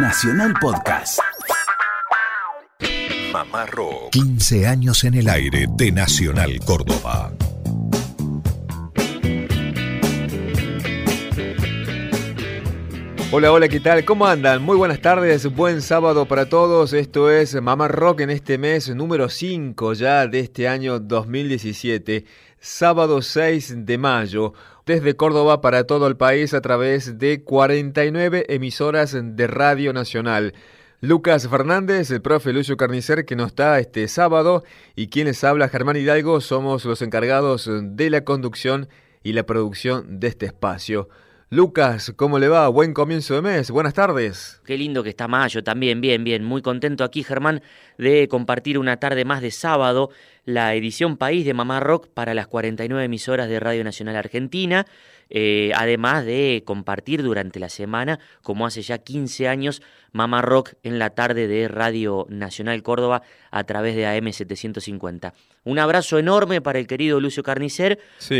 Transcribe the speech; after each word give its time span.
Nacional 0.00 0.54
Podcast. 0.60 1.18
Mamá 3.32 3.66
Rock. 3.66 4.10
15 4.12 4.68
años 4.68 5.02
en 5.02 5.14
el 5.14 5.28
aire 5.28 5.66
de 5.76 5.90
Nacional 5.90 6.60
Córdoba. 6.64 7.32
Hola, 13.32 13.52
hola, 13.52 13.68
¿qué 13.68 13.80
tal? 13.80 14.04
¿Cómo 14.04 14.26
andan? 14.26 14.62
Muy 14.62 14.76
buenas 14.76 15.00
tardes, 15.00 15.52
buen 15.52 15.82
sábado 15.82 16.26
para 16.26 16.48
todos. 16.48 16.92
Esto 16.92 17.30
es 17.30 17.60
Mamá 17.60 17.88
Rock 17.88 18.20
en 18.20 18.30
este 18.30 18.56
mes 18.56 18.88
número 18.94 19.28
5 19.28 19.94
ya 19.94 20.28
de 20.28 20.40
este 20.40 20.68
año 20.68 21.00
2017, 21.00 22.24
sábado 22.60 23.20
6 23.20 23.84
de 23.84 23.98
mayo, 23.98 24.54
desde 24.88 25.16
Córdoba 25.16 25.60
para 25.60 25.84
todo 25.84 26.06
el 26.06 26.16
país 26.16 26.54
a 26.54 26.62
través 26.62 27.18
de 27.18 27.44
49 27.44 28.46
emisoras 28.48 29.14
de 29.14 29.46
Radio 29.46 29.92
Nacional. 29.92 30.54
Lucas 31.02 31.46
Fernández, 31.46 32.10
el 32.10 32.22
profe 32.22 32.54
Lucio 32.54 32.78
Carnicer 32.78 33.26
que 33.26 33.36
nos 33.36 33.48
está 33.48 33.78
este 33.80 34.08
sábado 34.08 34.64
y 34.96 35.08
quien 35.08 35.26
les 35.26 35.44
habla 35.44 35.68
Germán 35.68 35.98
Hidalgo, 35.98 36.40
somos 36.40 36.86
los 36.86 37.02
encargados 37.02 37.70
de 37.70 38.08
la 38.08 38.24
conducción 38.24 38.88
y 39.22 39.34
la 39.34 39.44
producción 39.44 40.20
de 40.20 40.28
este 40.28 40.46
espacio. 40.46 41.10
Lucas, 41.50 42.12
¿cómo 42.14 42.38
le 42.38 42.48
va? 42.48 42.68
Buen 42.68 42.92
comienzo 42.92 43.34
de 43.34 43.40
mes. 43.40 43.70
Buenas 43.70 43.94
tardes. 43.94 44.60
Qué 44.66 44.76
lindo 44.76 45.02
que 45.02 45.08
está 45.08 45.28
mayo 45.28 45.64
también. 45.64 46.02
Bien, 46.02 46.22
bien. 46.22 46.44
Muy 46.44 46.60
contento 46.60 47.04
aquí, 47.04 47.22
Germán, 47.22 47.62
de 47.96 48.28
compartir 48.28 48.78
una 48.78 48.98
tarde 48.98 49.24
más 49.24 49.40
de 49.40 49.50
sábado 49.50 50.10
la 50.44 50.74
edición 50.74 51.16
País 51.16 51.46
de 51.46 51.54
Mamá 51.54 51.80
Rock 51.80 52.08
para 52.12 52.34
las 52.34 52.48
49 52.48 53.02
emisoras 53.02 53.48
de 53.48 53.60
Radio 53.60 53.82
Nacional 53.82 54.16
Argentina. 54.16 54.84
Eh, 55.30 55.72
además 55.74 56.26
de 56.26 56.62
compartir 56.66 57.22
durante 57.22 57.58
la 57.58 57.70
semana, 57.70 58.18
como 58.42 58.66
hace 58.66 58.82
ya 58.82 58.98
15 58.98 59.48
años, 59.48 59.80
Mamá 60.12 60.42
Rock 60.42 60.74
en 60.82 60.98
la 60.98 61.10
tarde 61.10 61.48
de 61.48 61.68
Radio 61.68 62.26
Nacional 62.28 62.82
Córdoba 62.82 63.22
a 63.50 63.64
través 63.64 63.96
de 63.96 64.06
AM 64.06 64.32
750. 64.32 65.34
Un 65.64 65.78
abrazo 65.78 66.18
enorme 66.18 66.60
para 66.60 66.78
el 66.78 66.86
querido 66.86 67.20
Lucio 67.20 67.42
Carnicer, 67.42 67.98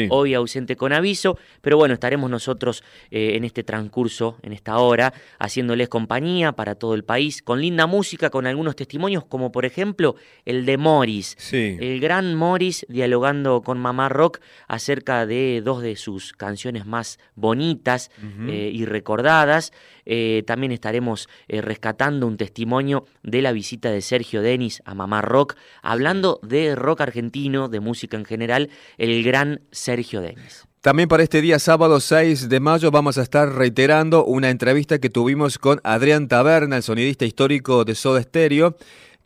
hoy 0.09 0.35
ausente 0.35 0.77
con 0.77 0.93
aviso, 0.93 1.39
pero 1.61 1.77
bueno, 1.77 1.95
estaremos 1.95 2.31
nosotros 2.31 2.83
eh, 3.11 3.33
en 3.35 3.45
este 3.45 3.65
transcurso, 3.65 4.39
en 4.43 4.53
esta 4.53 4.79
hora, 4.79 5.13
haciéndoles 5.39 5.89
compañía 5.89 6.53
para 6.53 6.75
todo 6.75 6.95
el 6.95 7.05
país, 7.05 7.43
con 7.43 7.61
linda 7.61 7.87
música, 7.87 8.31
con 8.31 8.47
algunos 8.47 8.77
testimonios, 8.77 9.25
como 9.27 9.53
por 9.53 9.67
ejemplo 9.67 10.17
el 10.45 10.65
de 10.65 10.79
Morris, 10.79 11.37
el 11.53 12.01
gran 12.01 12.35
Morris 12.35 12.87
dialogando 12.89 13.63
con 13.63 13.79
Mamá 13.79 14.09
Rock 14.09 14.41
acerca 14.67 15.27
de 15.27 15.61
dos 15.63 15.83
de 15.83 15.97
sus 15.97 16.33
canciones 16.33 16.87
más 16.87 17.19
bonitas 17.35 18.11
eh, 18.49 18.71
y 18.73 18.85
recordadas. 18.87 19.73
Eh, 20.09 20.43
también 20.47 20.73
estaremos 20.73 21.29
rescatando 21.47 22.27
un 22.27 22.37
testimonio 22.37 23.05
de 23.23 23.43
la 23.43 23.53
visita 23.53 23.91
de 23.91 24.01
Sergio 24.01 24.43
Denis 24.43 24.83
a 24.85 24.95
Mamá 24.95 25.23
Rock, 25.23 25.55
hablando 25.83 26.41
de 26.43 26.75
rock 26.75 27.03
argentino, 27.03 27.69
de 27.69 27.79
música 27.79 28.17
en 28.17 28.25
general, 28.25 28.71
el 28.97 29.23
gran 29.23 29.61
Sergio 29.71 30.21
Denis. 30.21 30.69
También 30.81 31.09
para 31.09 31.25
este 31.25 31.43
día 31.43 31.59
sábado 31.59 31.99
6 31.99 32.49
de 32.49 32.61
mayo 32.61 32.93
vamos 32.93 33.19
a 33.19 33.23
estar 33.23 33.53
reiterando 33.53 34.25
una 34.25 34.49
entrevista 34.49 35.01
que 35.01 35.11
tuvimos 35.11 35.59
con 35.59 35.81
Adrián 35.83 36.29
Taberna, 36.29 36.77
el 36.77 36.83
sonidista 36.85 37.25
histórico 37.25 37.85
de 37.85 37.97
Soda 37.97 38.23
Stereo, 38.23 38.77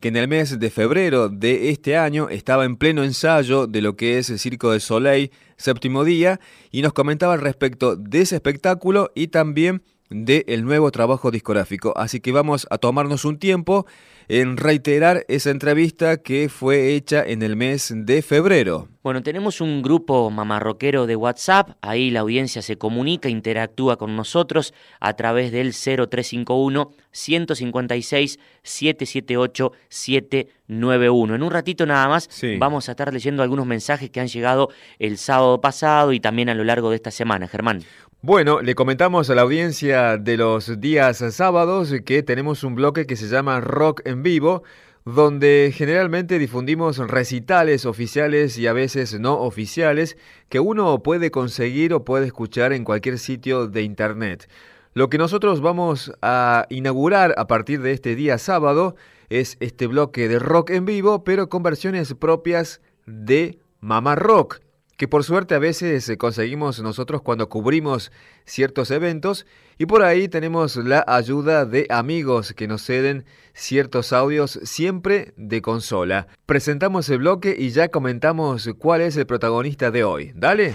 que 0.00 0.08
en 0.08 0.16
el 0.16 0.28
mes 0.28 0.58
de 0.58 0.70
febrero 0.70 1.28
de 1.28 1.68
este 1.68 1.98
año 1.98 2.30
estaba 2.30 2.64
en 2.64 2.76
pleno 2.76 3.04
ensayo 3.04 3.66
de 3.66 3.82
lo 3.82 3.96
que 3.96 4.18
es 4.18 4.30
el 4.30 4.38
Circo 4.38 4.72
de 4.72 4.80
Soleil, 4.80 5.30
séptimo 5.56 6.04
día, 6.04 6.40
y 6.70 6.80
nos 6.80 6.94
comentaba 6.94 7.36
respecto 7.36 7.96
de 7.96 8.22
ese 8.22 8.36
espectáculo 8.36 9.12
y 9.14 9.28
también 9.28 9.82
del 10.12 10.44
el 10.46 10.64
nuevo 10.64 10.90
trabajo 10.90 11.30
discográfico. 11.30 11.92
Así 11.96 12.20
que 12.20 12.32
vamos 12.32 12.66
a 12.70 12.78
tomarnos 12.78 13.24
un 13.24 13.38
tiempo 13.38 13.86
en 14.28 14.56
reiterar 14.56 15.24
esa 15.28 15.50
entrevista 15.50 16.16
que 16.18 16.48
fue 16.48 16.94
hecha 16.94 17.22
en 17.22 17.42
el 17.42 17.56
mes 17.56 17.92
de 17.94 18.22
febrero. 18.22 18.88
Bueno, 19.02 19.22
tenemos 19.22 19.60
un 19.60 19.82
grupo 19.82 20.30
mamarroquero 20.30 21.06
de 21.06 21.16
WhatsApp, 21.16 21.70
ahí 21.80 22.10
la 22.10 22.20
audiencia 22.20 22.62
se 22.62 22.78
comunica, 22.78 23.28
interactúa 23.28 23.96
con 23.96 24.14
nosotros 24.14 24.72
a 25.00 25.14
través 25.14 25.50
del 25.50 25.72
0351 25.72 26.92
156 27.10 28.38
778 28.62 29.72
791. 29.88 31.34
En 31.34 31.42
un 31.42 31.50
ratito 31.50 31.84
nada 31.84 32.08
más 32.08 32.28
vamos 32.58 32.88
a 32.88 32.92
estar 32.92 33.12
leyendo 33.12 33.42
algunos 33.42 33.66
mensajes 33.66 34.08
que 34.08 34.20
han 34.20 34.28
llegado 34.28 34.68
el 35.00 35.18
sábado 35.18 35.60
pasado 35.60 36.12
y 36.12 36.20
también 36.20 36.48
a 36.48 36.54
lo 36.54 36.62
largo 36.62 36.90
de 36.90 36.96
esta 36.96 37.10
semana, 37.10 37.48
Germán. 37.48 37.82
Bueno, 38.24 38.62
le 38.62 38.76
comentamos 38.76 39.28
a 39.30 39.34
la 39.34 39.42
audiencia 39.42 40.16
de 40.16 40.36
los 40.36 40.80
días 40.80 41.24
sábados 41.34 41.92
que 42.04 42.22
tenemos 42.22 42.62
un 42.62 42.76
bloque 42.76 43.04
que 43.04 43.16
se 43.16 43.26
llama 43.26 43.60
Rock 43.60 44.02
en 44.04 44.22
Vivo, 44.22 44.62
donde 45.04 45.72
generalmente 45.74 46.38
difundimos 46.38 46.98
recitales 46.98 47.84
oficiales 47.84 48.56
y 48.58 48.68
a 48.68 48.72
veces 48.72 49.18
no 49.18 49.40
oficiales 49.40 50.16
que 50.48 50.60
uno 50.60 51.02
puede 51.02 51.32
conseguir 51.32 51.92
o 51.94 52.04
puede 52.04 52.26
escuchar 52.26 52.72
en 52.72 52.84
cualquier 52.84 53.18
sitio 53.18 53.66
de 53.66 53.82
internet. 53.82 54.48
Lo 54.94 55.10
que 55.10 55.18
nosotros 55.18 55.60
vamos 55.60 56.12
a 56.22 56.66
inaugurar 56.70 57.34
a 57.36 57.48
partir 57.48 57.82
de 57.82 57.90
este 57.90 58.14
día 58.14 58.38
sábado 58.38 58.94
es 59.30 59.56
este 59.58 59.88
bloque 59.88 60.28
de 60.28 60.38
rock 60.38 60.70
en 60.70 60.84
vivo, 60.84 61.24
pero 61.24 61.48
con 61.48 61.64
versiones 61.64 62.14
propias 62.14 62.80
de 63.04 63.58
Mamá 63.80 64.14
Rock 64.14 64.61
que 64.96 65.08
por 65.08 65.24
suerte 65.24 65.54
a 65.54 65.58
veces 65.58 66.08
eh, 66.08 66.16
conseguimos 66.16 66.80
nosotros 66.80 67.22
cuando 67.22 67.48
cubrimos 67.48 68.12
ciertos 68.44 68.90
eventos 68.90 69.46
y 69.78 69.86
por 69.86 70.02
ahí 70.02 70.28
tenemos 70.28 70.76
la 70.76 71.04
ayuda 71.06 71.64
de 71.64 71.86
amigos 71.90 72.52
que 72.54 72.68
nos 72.68 72.84
ceden 72.84 73.24
ciertos 73.54 74.12
audios 74.12 74.60
siempre 74.62 75.34
de 75.36 75.62
consola. 75.62 76.28
Presentamos 76.46 77.08
el 77.08 77.18
bloque 77.18 77.54
y 77.58 77.70
ya 77.70 77.88
comentamos 77.88 78.68
cuál 78.78 79.00
es 79.00 79.16
el 79.16 79.26
protagonista 79.26 79.90
de 79.90 80.04
hoy. 80.04 80.32
Dale. 80.34 80.74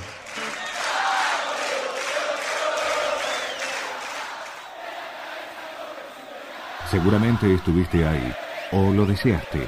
Seguramente 6.90 7.54
estuviste 7.54 8.06
ahí 8.06 8.34
o 8.72 8.94
lo 8.94 9.06
deseaste. 9.06 9.68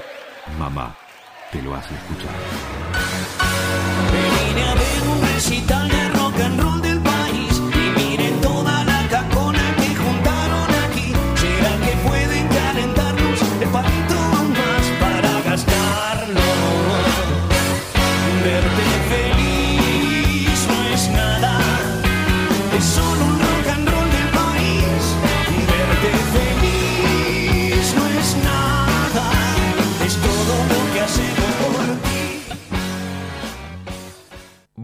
Mamá, 0.57 0.95
te 1.51 1.61
lo 1.61 1.75
hace 1.75 1.93
escuchar. 1.93 2.33
Recital 5.39 5.78
de 5.78 5.78
rock 5.78 5.78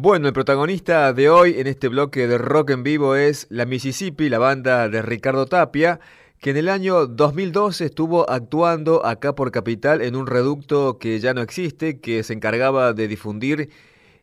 Bueno, 0.05 0.27
el 0.27 0.33
protagonista 0.35 1.13
de 1.13 1.31
hoy 1.31 1.59
en 1.59 1.65
este 1.65 1.87
bloque 1.87 2.27
de 2.27 2.37
rock 2.37 2.69
en 2.69 2.83
vivo 2.83 3.15
es 3.15 3.47
la 3.49 3.65
Mississippi, 3.65 4.29
la 4.29 4.37
banda 4.37 4.87
de 4.87 5.01
Ricardo 5.01 5.47
Tapia, 5.47 5.99
que 6.39 6.51
en 6.51 6.57
el 6.57 6.69
año 6.69 7.07
2012 7.07 7.85
estuvo 7.85 8.29
actuando 8.29 9.03
acá 9.03 9.33
por 9.33 9.49
Capital 9.49 10.03
en 10.03 10.15
un 10.15 10.27
reducto 10.27 10.99
que 10.99 11.19
ya 11.19 11.33
no 11.33 11.41
existe, 11.41 12.01
que 12.01 12.21
se 12.21 12.33
encargaba 12.33 12.93
de 12.93 13.07
difundir 13.07 13.71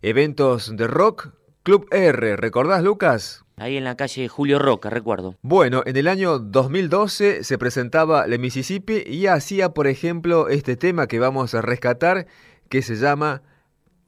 eventos 0.02 0.76
de 0.76 0.86
rock. 0.86 1.30
Club 1.64 1.88
R, 1.90 2.36
¿recordás 2.36 2.84
Lucas? 2.84 3.44
Ahí 3.56 3.76
en 3.76 3.82
la 3.82 3.96
calle 3.96 4.28
Julio 4.28 4.60
Roca, 4.60 4.88
recuerdo. 4.88 5.34
Bueno, 5.42 5.82
en 5.84 5.96
el 5.96 6.06
año 6.06 6.38
2012 6.38 7.42
se 7.42 7.58
presentaba 7.58 8.28
la 8.28 8.38
Mississippi 8.38 9.02
y 9.04 9.26
hacía, 9.26 9.70
por 9.70 9.88
ejemplo, 9.88 10.48
este 10.48 10.76
tema 10.76 11.08
que 11.08 11.18
vamos 11.18 11.56
a 11.56 11.60
rescatar, 11.60 12.28
que 12.68 12.82
se 12.82 12.94
llama 12.94 13.42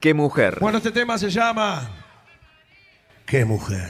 ¿Qué 0.05 0.13
mujer? 0.13 0.59
Bueno, 0.61 0.77
este 0.77 0.91
tema 0.91 1.17
se 1.17 1.31
llama 1.31 1.89
¿Qué 3.25 3.43
mujer? 3.43 3.89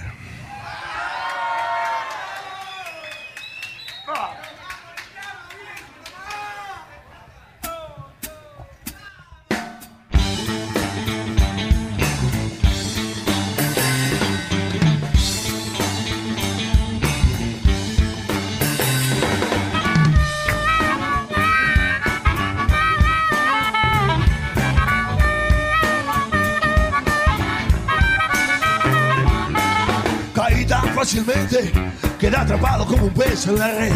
Fácilmente, 31.06 31.72
quedé 32.20 32.36
atrapado 32.36 32.84
como 32.88 33.04
un 33.04 33.14
pez 33.14 33.46
en 33.46 33.60
la 33.60 33.68
red. 33.68 33.92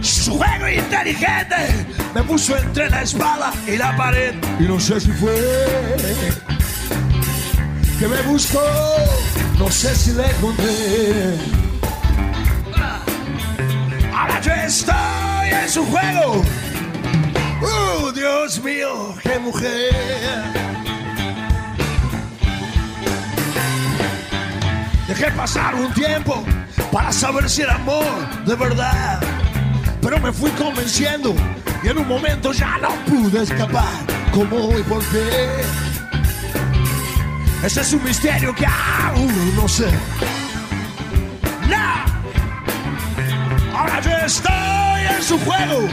Su 0.00 0.36
juego 0.36 0.68
inteligente 0.68 1.86
me 2.12 2.22
puso 2.24 2.56
entre 2.58 2.90
la 2.90 3.02
espada 3.02 3.52
y 3.64 3.76
la 3.76 3.96
pared. 3.96 4.34
Y 4.58 4.64
no 4.64 4.80
sé 4.80 4.98
si 4.98 5.12
fue 5.12 5.32
que 7.96 8.08
me 8.08 8.20
buscó, 8.22 8.60
no 9.56 9.70
sé 9.70 9.94
si 9.94 10.10
le 10.10 10.26
encontré. 10.28 11.38
Ahora 14.12 14.40
yo 14.40 14.52
estoy 14.52 15.62
en 15.62 15.68
su 15.68 15.86
juego. 15.86 16.42
¡Uh, 17.62 18.10
Dios 18.10 18.60
mío, 18.64 19.14
qué 19.22 19.38
mujer! 19.38 20.79
Dejé 25.20 25.32
pasar 25.32 25.74
un 25.74 25.92
tiempo 25.92 26.42
para 26.90 27.12
saber 27.12 27.46
si 27.50 27.60
era 27.60 27.74
amor 27.74 28.06
de 28.46 28.54
verdad. 28.54 29.20
Pero 30.00 30.18
me 30.18 30.32
fui 30.32 30.50
convenciendo 30.52 31.34
y 31.82 31.88
en 31.88 31.98
un 31.98 32.08
momento 32.08 32.52
ya 32.52 32.78
no 32.78 32.88
pude 33.04 33.42
escapar. 33.42 33.84
¿Cómo 34.32 34.78
y 34.78 34.82
por 34.82 35.04
qué? 35.10 35.60
Ese 37.62 37.82
es 37.82 37.92
un 37.92 38.02
misterio 38.02 38.54
que 38.54 38.64
aún 38.64 39.56
no 39.56 39.68
sé. 39.68 39.90
¡No! 41.68 42.06
Ahora 43.78 44.00
yo 44.00 44.12
estoy 44.24 45.16
en 45.16 45.22
su 45.22 45.38
juego. 45.40 45.86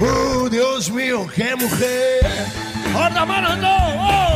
¡Oh, 0.00 0.48
Dios 0.48 0.90
mío, 0.90 1.26
qué 1.34 1.54
mujer! 1.54 2.46
¡Otra 2.94 3.26
mano, 3.26 3.56
no! 3.56 3.76
¡Oh! 3.98 4.29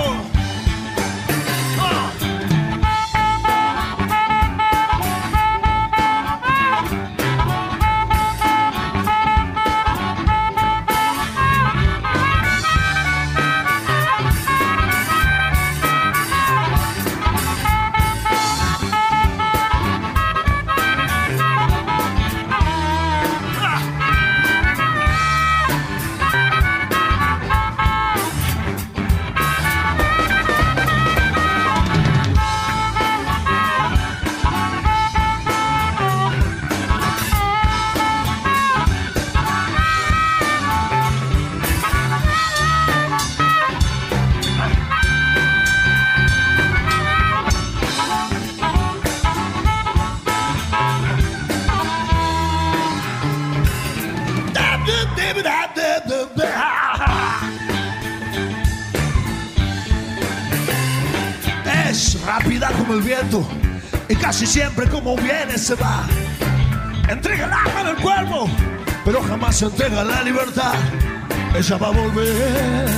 Casi 64.35 64.47
siempre 64.49 64.89
como 64.89 65.15
viene 65.17 65.57
se 65.57 65.77
va. 65.77 66.05
Entrega 67.09 67.45
el 67.45 67.53
alma 67.53 67.85
del 67.85 67.97
cuerpo, 68.03 68.49
pero 69.05 69.23
jamás 69.23 69.59
se 69.59 69.67
entrega 69.67 70.03
la 70.03 70.23
libertad. 70.23 70.75
Ella 71.57 71.77
va 71.77 71.87
a 71.87 71.91
volver. 71.93 72.89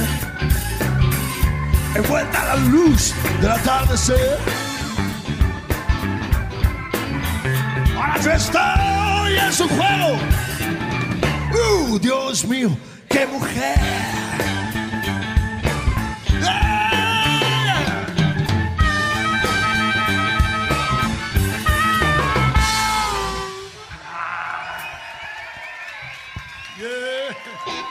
Envuelta 1.94 2.40
a 2.40 2.44
la 2.46 2.56
luz 2.56 3.12
del 3.42 3.50
atardecer. 3.50 4.38
Ahora 7.94 8.18
yo 8.22 8.32
estoy 8.32 9.38
en 9.46 9.52
su 9.52 9.68
juego. 9.68 10.16
¡Uh, 11.52 11.98
Dios 11.98 12.46
mío! 12.46 12.70
¡Qué 13.10 13.26
mujer! 13.26 14.15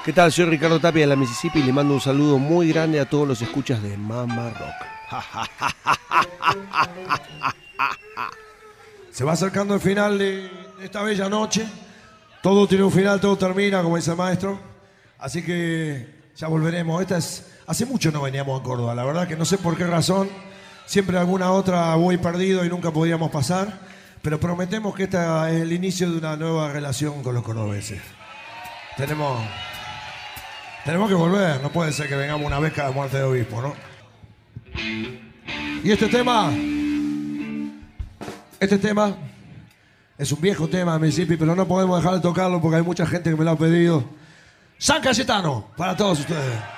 ¿Qué 0.05 0.13
tal? 0.13 0.31
Soy 0.31 0.45
Ricardo 0.45 0.79
Tapia 0.79 1.01
de 1.01 1.07
la 1.07 1.15
Mississippi 1.15 1.61
y 1.61 1.63
le 1.63 1.73
mando 1.73 1.95
un 1.95 1.99
saludo 1.99 2.37
muy 2.37 2.71
grande 2.71 2.99
a 2.99 3.09
todos 3.09 3.27
los 3.27 3.41
escuchas 3.41 3.81
de 3.81 3.97
Mama 3.97 4.51
Rock. 4.51 4.85
Se 9.09 9.23
va 9.23 9.31
acercando 9.31 9.73
el 9.73 9.79
final 9.79 10.19
de 10.19 10.47
esta 10.83 11.01
bella 11.01 11.27
noche. 11.27 11.65
Todo 12.43 12.67
tiene 12.67 12.83
un 12.83 12.91
final, 12.91 13.19
todo 13.19 13.35
termina, 13.35 13.81
como 13.81 13.95
dice 13.95 14.11
el 14.11 14.17
maestro. 14.17 14.59
Así 15.17 15.41
que 15.41 16.07
ya 16.35 16.49
volveremos. 16.49 17.01
Esta 17.01 17.17
es. 17.17 17.53
Hace 17.65 17.87
mucho 17.87 18.11
no 18.11 18.21
veníamos 18.21 18.61
a 18.61 18.63
Córdoba, 18.63 18.93
la 18.93 19.05
verdad 19.05 19.27
que 19.27 19.35
no 19.35 19.43
sé 19.43 19.57
por 19.57 19.75
qué 19.75 19.87
razón. 19.87 20.29
Siempre 20.85 21.17
alguna 21.17 21.49
otra 21.49 21.95
voy 21.95 22.19
perdido 22.19 22.63
y 22.63 22.69
nunca 22.69 22.91
podíamos 22.91 23.31
pasar. 23.31 23.79
Pero 24.21 24.39
prometemos 24.39 24.93
que 24.93 25.05
esta 25.05 25.49
es 25.49 25.61
el 25.61 25.73
inicio 25.73 26.11
de 26.11 26.19
una 26.19 26.37
nueva 26.37 26.71
relación 26.71 27.23
con 27.23 27.33
los 27.33 27.43
cordobeses. 27.43 28.03
Tenemos. 28.97 29.41
Tenemos 30.85 31.09
que 31.09 31.15
volver, 31.15 31.59
no 31.63 31.71
puede 31.71 31.91
ser 31.91 32.07
que 32.07 32.15
vengamos 32.15 32.45
una 32.45 32.59
vez 32.59 32.71
cada 32.71 32.91
muerte 32.91 33.17
de 33.17 33.23
obispo, 33.23 33.59
¿no? 33.59 33.73
Y 35.83 35.91
este 35.91 36.07
tema. 36.07 36.51
Este 38.59 38.77
tema 38.77 39.15
es 40.15 40.31
un 40.31 40.39
viejo 40.39 40.67
tema 40.67 40.93
de 40.93 40.99
Mississippi, 40.99 41.37
pero 41.37 41.55
no 41.55 41.67
podemos 41.67 41.97
dejar 41.97 42.15
de 42.15 42.21
tocarlo 42.21 42.61
porque 42.61 42.77
hay 42.77 42.83
mucha 42.83 43.07
gente 43.07 43.31
que 43.31 43.35
me 43.35 43.43
lo 43.43 43.51
ha 43.51 43.57
pedido. 43.57 44.03
San 44.77 45.01
Cayetano, 45.01 45.69
para 45.75 45.97
todos 45.97 46.19
ustedes. 46.19 46.74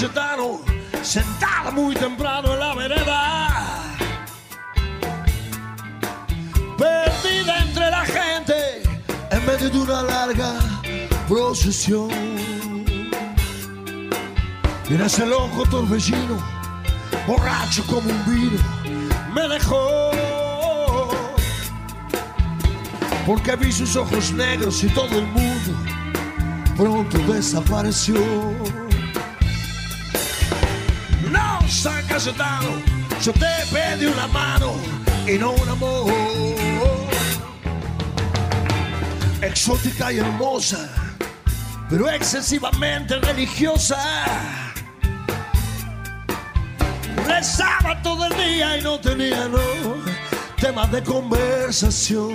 Cayetano, 0.00 0.62
sentada 1.02 1.70
muy 1.70 1.94
temprano 1.94 2.54
en 2.54 2.58
la 2.58 2.74
vereda. 2.74 3.94
Perdida 6.78 7.58
entre 7.58 7.90
la 7.90 8.06
gente, 8.06 8.82
en 9.30 9.44
medio 9.44 9.68
de 9.68 9.78
una 9.78 10.00
larga 10.00 10.54
procesión. 11.28 12.08
En 14.88 15.00
ese 15.02 15.26
loco 15.26 15.66
torbellino, 15.70 16.38
borracho 17.26 17.84
como 17.84 18.08
un 18.08 18.24
vino, 18.24 18.58
me 19.34 19.48
dejó. 19.48 20.12
Porque 23.26 23.54
vi 23.54 23.70
sus 23.70 23.94
ojos 23.96 24.32
negros 24.32 24.82
y 24.82 24.88
todo 24.88 25.18
el 25.18 25.26
mundo 25.26 25.74
pronto 26.74 27.18
desapareció. 27.30 28.16
San 31.70 32.04
Cayetano, 32.06 32.82
yo 33.22 33.32
te 33.32 33.46
pedí 33.72 34.06
una 34.06 34.26
mano 34.26 34.74
y 35.26 35.38
no 35.38 35.52
un 35.52 35.68
amor. 35.68 36.12
Exótica 39.40 40.12
y 40.12 40.18
hermosa, 40.18 40.90
pero 41.88 42.10
excesivamente 42.10 43.16
religiosa. 43.20 43.98
Rezaba 47.26 48.02
todo 48.02 48.26
el 48.26 48.36
día 48.36 48.76
y 48.76 48.82
no 48.82 48.98
tenía 48.98 49.48
no 49.48 49.58
tema 50.60 50.86
de 50.88 51.02
conversación. 51.02 52.34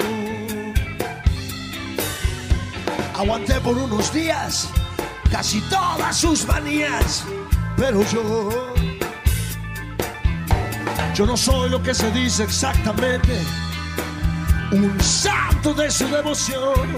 Aguanté 3.15 3.59
por 3.61 3.77
unos 3.77 4.11
días 4.11 4.69
casi 5.29 5.61
todas 5.69 6.17
sus 6.17 6.45
manías, 6.47 7.23
pero 7.77 8.01
yo, 8.11 8.64
yo 11.15 11.25
no 11.25 11.37
soy 11.37 11.69
lo 11.69 11.81
que 11.81 11.93
se 11.93 12.11
dice 12.11 12.43
exactamente, 12.43 13.39
un 14.73 14.99
santo 14.99 15.73
de 15.73 15.89
su 15.89 16.05
devoción. 16.09 16.93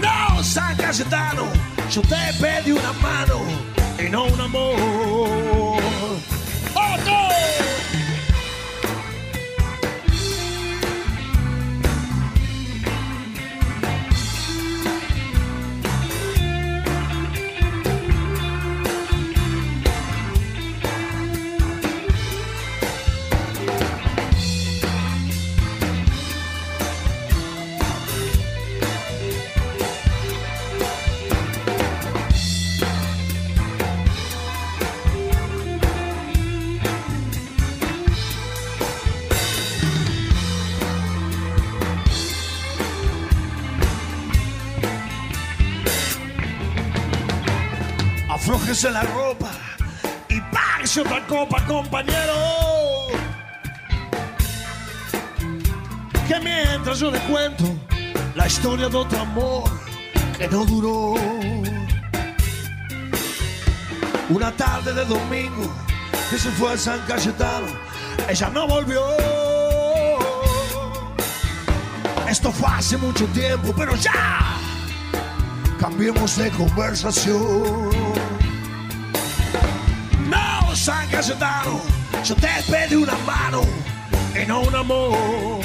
No, 0.00 0.42
San 0.42 0.76
Cayetano, 0.76 1.44
yo 1.92 2.02
te 2.02 2.16
pedí 2.40 2.72
una 2.72 2.92
mano 2.94 3.40
y 4.04 4.10
no 4.10 4.24
un 4.24 4.40
amor. 4.40 5.41
Aflójese 48.42 48.90
la 48.90 49.04
ropa 49.04 49.52
y 50.28 50.40
páguese 50.40 51.02
otra 51.02 51.24
copa, 51.28 51.64
compañero. 51.64 52.34
Que 56.26 56.40
mientras 56.40 56.98
yo 56.98 57.12
le 57.12 57.20
cuento 57.20 57.62
la 58.34 58.48
historia 58.48 58.88
de 58.88 58.96
otro 58.96 59.20
amor 59.20 59.70
que 60.36 60.48
no 60.48 60.64
duró. 60.64 61.14
Una 64.28 64.50
tarde 64.56 64.92
de 64.92 65.04
domingo 65.04 65.72
que 66.28 66.36
se 66.36 66.50
fue 66.50 66.72
a 66.72 66.76
San 66.76 66.98
Cayetano, 67.06 67.68
ella 68.28 68.50
no 68.50 68.66
volvió. 68.66 69.06
Esto 72.28 72.50
fue 72.50 72.68
hace 72.68 72.96
mucho 72.96 73.24
tiempo, 73.26 73.72
pero 73.76 73.94
ya 73.94 74.56
cambiemos 75.78 76.36
de 76.36 76.50
conversación. 76.50 77.91
Cayetano, 81.12 81.78
yo 82.24 82.34
te 82.34 82.48
pedí 82.70 82.94
una 82.94 83.16
mano 83.26 83.60
y 84.34 84.46
no 84.46 84.62
un 84.62 84.74
amor. 84.74 85.61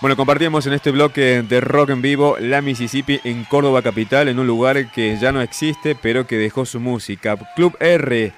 Bueno, 0.00 0.16
compartíamos 0.16 0.66
en 0.66 0.72
este 0.72 0.92
bloque 0.92 1.42
de 1.42 1.60
rock 1.60 1.90
en 1.90 2.00
vivo 2.00 2.38
la 2.40 2.62
Mississippi 2.62 3.20
en 3.22 3.44
Córdoba 3.44 3.82
capital, 3.82 4.28
en 4.28 4.38
un 4.38 4.46
lugar 4.46 4.90
que 4.90 5.18
ya 5.18 5.30
no 5.30 5.42
existe, 5.42 5.94
pero 5.94 6.26
que 6.26 6.38
dejó 6.38 6.64
su 6.64 6.80
música. 6.80 7.36
Club 7.54 7.76
R 7.80 8.32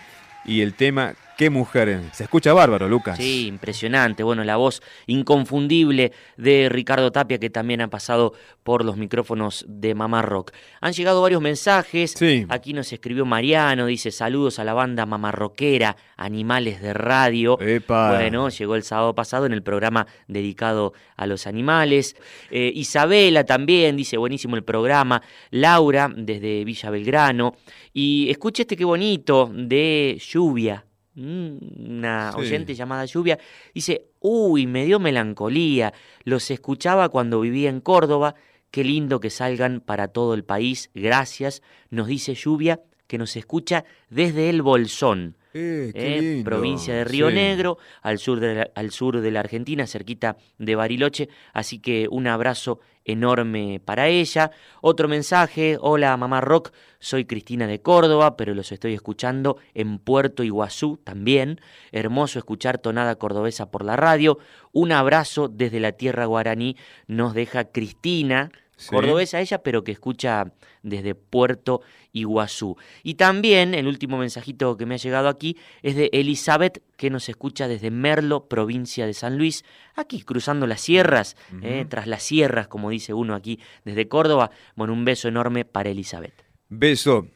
y 0.44 0.60
el 0.62 0.74
tema 0.74 1.14
Qué 1.36 1.50
mujer. 1.50 2.00
Se 2.12 2.24
escucha 2.24 2.52
bárbaro, 2.52 2.88
Lucas. 2.88 3.16
Sí, 3.16 3.46
impresionante. 3.46 4.22
Bueno, 4.22 4.44
la 4.44 4.56
voz 4.56 4.82
inconfundible 5.06 6.12
de 6.36 6.68
Ricardo 6.70 7.10
Tapia, 7.10 7.38
que 7.38 7.50
también 7.50 7.80
ha 7.80 7.88
pasado 7.88 8.34
por 8.62 8.84
los 8.84 8.96
micrófonos 8.96 9.64
de 9.68 9.94
Mamá 9.94 10.22
Rock. 10.22 10.52
Han 10.80 10.92
llegado 10.92 11.22
varios 11.22 11.40
mensajes. 11.40 12.12
Sí. 12.12 12.46
Aquí 12.48 12.72
nos 12.74 12.92
escribió 12.92 13.24
Mariano, 13.24 13.86
dice 13.86 14.10
saludos 14.10 14.58
a 14.58 14.64
la 14.64 14.74
banda 14.74 15.06
Mamá 15.06 15.32
Rockera, 15.32 15.96
Animales 16.16 16.80
de 16.80 16.92
Radio. 16.94 17.58
Epa. 17.60 18.14
Bueno, 18.14 18.48
llegó 18.48 18.76
el 18.76 18.82
sábado 18.82 19.14
pasado 19.14 19.46
en 19.46 19.52
el 19.52 19.62
programa 19.62 20.06
dedicado 20.28 20.92
a 21.16 21.26
los 21.26 21.46
animales. 21.46 22.16
Eh, 22.50 22.70
Isabela 22.74 23.44
también 23.44 23.96
dice 23.96 24.16
buenísimo 24.16 24.56
el 24.56 24.64
programa. 24.64 25.22
Laura 25.50 26.10
desde 26.14 26.64
Villa 26.64 26.90
Belgrano. 26.90 27.56
Y 27.92 28.30
escuche 28.30 28.62
este 28.62 28.76
qué 28.76 28.84
bonito 28.84 29.50
de 29.52 30.20
lluvia. 30.20 30.84
Una 31.14 32.32
Sí. 32.32 32.40
oyente 32.40 32.74
llamada 32.74 33.04
Lluvia 33.04 33.38
dice, 33.74 34.06
uy, 34.20 34.66
me 34.66 34.84
dio 34.84 34.98
melancolía, 34.98 35.92
los 36.24 36.50
escuchaba 36.50 37.08
cuando 37.10 37.40
vivía 37.40 37.68
en 37.68 37.80
Córdoba, 37.80 38.34
qué 38.70 38.82
lindo 38.84 39.20
que 39.20 39.28
salgan 39.30 39.80
para 39.80 40.08
todo 40.08 40.32
el 40.34 40.44
país, 40.44 40.90
gracias, 40.94 41.62
nos 41.90 42.06
dice 42.06 42.34
Lluvia, 42.34 42.80
que 43.12 43.18
nos 43.18 43.36
escucha 43.36 43.84
desde 44.08 44.48
el 44.48 44.62
Bolsón. 44.62 45.36
Eh, 45.52 45.92
¿eh? 45.94 46.40
provincia 46.42 46.94
de 46.94 47.04
Río 47.04 47.28
Sí. 47.28 47.34
Negro, 47.34 47.76
al 48.00 48.18
sur, 48.18 48.40
de 48.40 48.54
la, 48.54 48.70
al 48.74 48.90
sur 48.90 49.20
de 49.20 49.30
la 49.30 49.40
Argentina, 49.40 49.86
cerquita 49.86 50.38
de 50.56 50.74
Bariloche. 50.76 51.28
Así 51.52 51.78
que 51.78 52.08
un 52.10 52.26
abrazo 52.26 52.80
enorme 53.04 53.82
para 53.84 54.08
ella. 54.08 54.50
Otro 54.80 55.08
mensaje, 55.08 55.76
hola 55.78 56.16
mamá 56.16 56.40
Rock, 56.40 56.72
soy 57.00 57.26
Cristina 57.26 57.66
de 57.66 57.82
Córdoba, 57.82 58.38
pero 58.38 58.54
los 58.54 58.72
estoy 58.72 58.94
escuchando 58.94 59.58
en 59.74 59.98
Puerto 59.98 60.42
Iguazú 60.42 60.98
también. 61.04 61.60
Hermoso 61.90 62.38
escuchar 62.38 62.78
tonada 62.78 63.16
cordobesa 63.16 63.70
por 63.70 63.84
la 63.84 63.96
radio. 63.96 64.38
Un 64.72 64.90
abrazo 64.90 65.48
desde 65.48 65.80
la 65.80 65.92
tierra 65.92 66.24
guaraní 66.24 66.78
nos 67.08 67.34
deja 67.34 67.64
Cristina. 67.64 68.50
Sí. 68.82 68.90
Cordobesa 68.90 69.40
ella, 69.40 69.62
pero 69.62 69.84
que 69.84 69.92
escucha 69.92 70.52
desde 70.82 71.14
Puerto 71.14 71.82
Iguazú. 72.12 72.76
Y 73.04 73.14
también 73.14 73.74
el 73.74 73.86
último 73.86 74.18
mensajito 74.18 74.76
que 74.76 74.86
me 74.86 74.94
ha 74.94 74.98
llegado 74.98 75.28
aquí 75.28 75.56
es 75.82 75.94
de 75.94 76.10
Elizabeth, 76.12 76.82
que 76.96 77.08
nos 77.08 77.28
escucha 77.28 77.68
desde 77.68 77.92
Merlo, 77.92 78.48
provincia 78.48 79.06
de 79.06 79.14
San 79.14 79.38
Luis, 79.38 79.64
aquí 79.94 80.22
cruzando 80.22 80.66
las 80.66 80.80
sierras, 80.80 81.36
eh, 81.62 81.86
tras 81.88 82.08
las 82.08 82.24
sierras, 82.24 82.66
como 82.66 82.90
dice 82.90 83.14
uno 83.14 83.36
aquí 83.36 83.60
desde 83.84 84.08
Córdoba. 84.08 84.50
Bueno, 84.74 84.92
un 84.92 85.04
beso 85.04 85.28
enorme 85.28 85.64
para 85.64 85.90
Elizabeth. 85.90 86.44
Beso. 86.68 87.28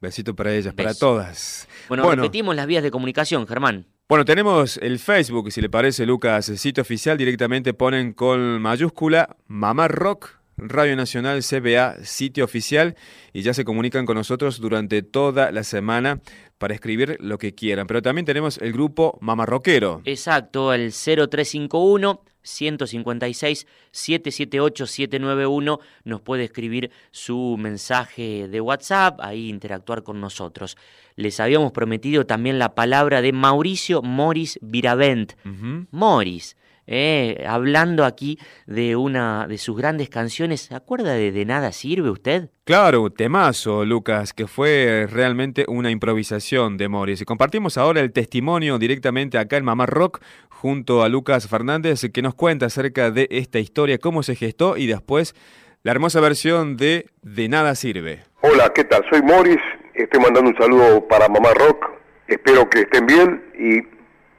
Besito 0.00 0.34
para 0.34 0.54
ellas, 0.54 0.72
para 0.72 0.94
todas. 0.94 1.68
Bueno, 1.88 2.10
repetimos 2.10 2.56
las 2.56 2.66
vías 2.66 2.82
de 2.82 2.90
comunicación, 2.90 3.46
Germán. 3.46 3.86
Bueno, 4.08 4.24
tenemos 4.24 4.78
el 4.78 4.98
Facebook, 4.98 5.52
si 5.52 5.60
le 5.60 5.68
parece, 5.68 6.06
Lucas, 6.06 6.48
el 6.48 6.56
sitio 6.56 6.80
oficial, 6.80 7.18
directamente 7.18 7.74
ponen 7.74 8.14
con 8.14 8.58
mayúscula 8.58 9.36
Mamá 9.48 9.86
Rock, 9.86 10.30
Radio 10.56 10.96
Nacional 10.96 11.42
CBA, 11.42 12.02
sitio 12.04 12.46
oficial, 12.46 12.96
y 13.34 13.42
ya 13.42 13.52
se 13.52 13.66
comunican 13.66 14.06
con 14.06 14.16
nosotros 14.16 14.60
durante 14.60 15.02
toda 15.02 15.52
la 15.52 15.62
semana 15.62 16.22
para 16.56 16.72
escribir 16.72 17.18
lo 17.20 17.36
que 17.36 17.54
quieran. 17.54 17.86
Pero 17.86 18.00
también 18.00 18.24
tenemos 18.24 18.56
el 18.56 18.72
grupo 18.72 19.18
Mamá 19.20 19.44
Rockero. 19.44 20.00
Exacto, 20.06 20.72
el 20.72 20.90
0351 20.90 22.22
156 22.48 23.66
778 23.90 24.86
791 24.86 25.80
nos 26.04 26.20
puede 26.20 26.44
escribir 26.44 26.90
su 27.10 27.56
mensaje 27.58 28.48
de 28.48 28.60
WhatsApp, 28.60 29.20
ahí 29.20 29.48
interactuar 29.48 30.02
con 30.02 30.20
nosotros. 30.20 30.76
Les 31.16 31.40
habíamos 31.40 31.72
prometido 31.72 32.26
también 32.26 32.58
la 32.58 32.74
palabra 32.74 33.22
de 33.22 33.32
Mauricio 33.32 34.02
Moris 34.02 34.58
Viravent. 34.62 35.32
Ujú. 35.44 35.86
Moris, 35.90 36.56
eh, 36.90 37.44
hablando 37.46 38.04
aquí 38.06 38.38
de 38.66 38.96
una 38.96 39.46
de 39.46 39.58
sus 39.58 39.76
grandes 39.76 40.08
canciones. 40.08 40.62
¿Se 40.62 40.74
acuerda 40.74 41.12
de 41.12 41.30
De 41.30 41.44
Nada 41.44 41.70
Sirve 41.70 42.10
usted? 42.10 42.48
Claro, 42.64 43.10
temazo, 43.10 43.84
Lucas, 43.84 44.32
que 44.32 44.46
fue 44.46 45.06
realmente 45.08 45.66
una 45.68 45.90
improvisación 45.90 46.78
de 46.78 46.88
Morris. 46.88 47.20
Y 47.20 47.26
compartimos 47.26 47.76
ahora 47.76 48.00
el 48.00 48.12
testimonio 48.12 48.78
directamente 48.78 49.38
acá 49.38 49.58
en 49.58 49.64
Mamá 49.64 49.84
Rock 49.84 50.20
junto 50.48 51.02
a 51.02 51.10
Lucas 51.10 51.46
Fernández, 51.46 52.06
que 52.12 52.22
nos 52.22 52.34
cuenta 52.34 52.66
acerca 52.66 53.10
de 53.10 53.28
esta 53.30 53.58
historia, 53.58 53.98
cómo 53.98 54.22
se 54.22 54.34
gestó 54.34 54.78
y 54.78 54.86
después 54.86 55.34
la 55.82 55.92
hermosa 55.92 56.20
versión 56.20 56.76
de 56.76 57.06
De 57.22 57.48
Nada 57.48 57.74
Sirve. 57.74 58.24
Hola, 58.40 58.72
¿qué 58.74 58.84
tal? 58.84 59.04
Soy 59.10 59.22
Morris, 59.22 59.60
estoy 59.94 60.20
mandando 60.20 60.50
un 60.50 60.56
saludo 60.56 61.06
para 61.06 61.28
Mamá 61.28 61.50
Rock, 61.54 61.84
espero 62.26 62.68
que 62.68 62.80
estén 62.80 63.06
bien 63.06 63.42
y 63.58 63.82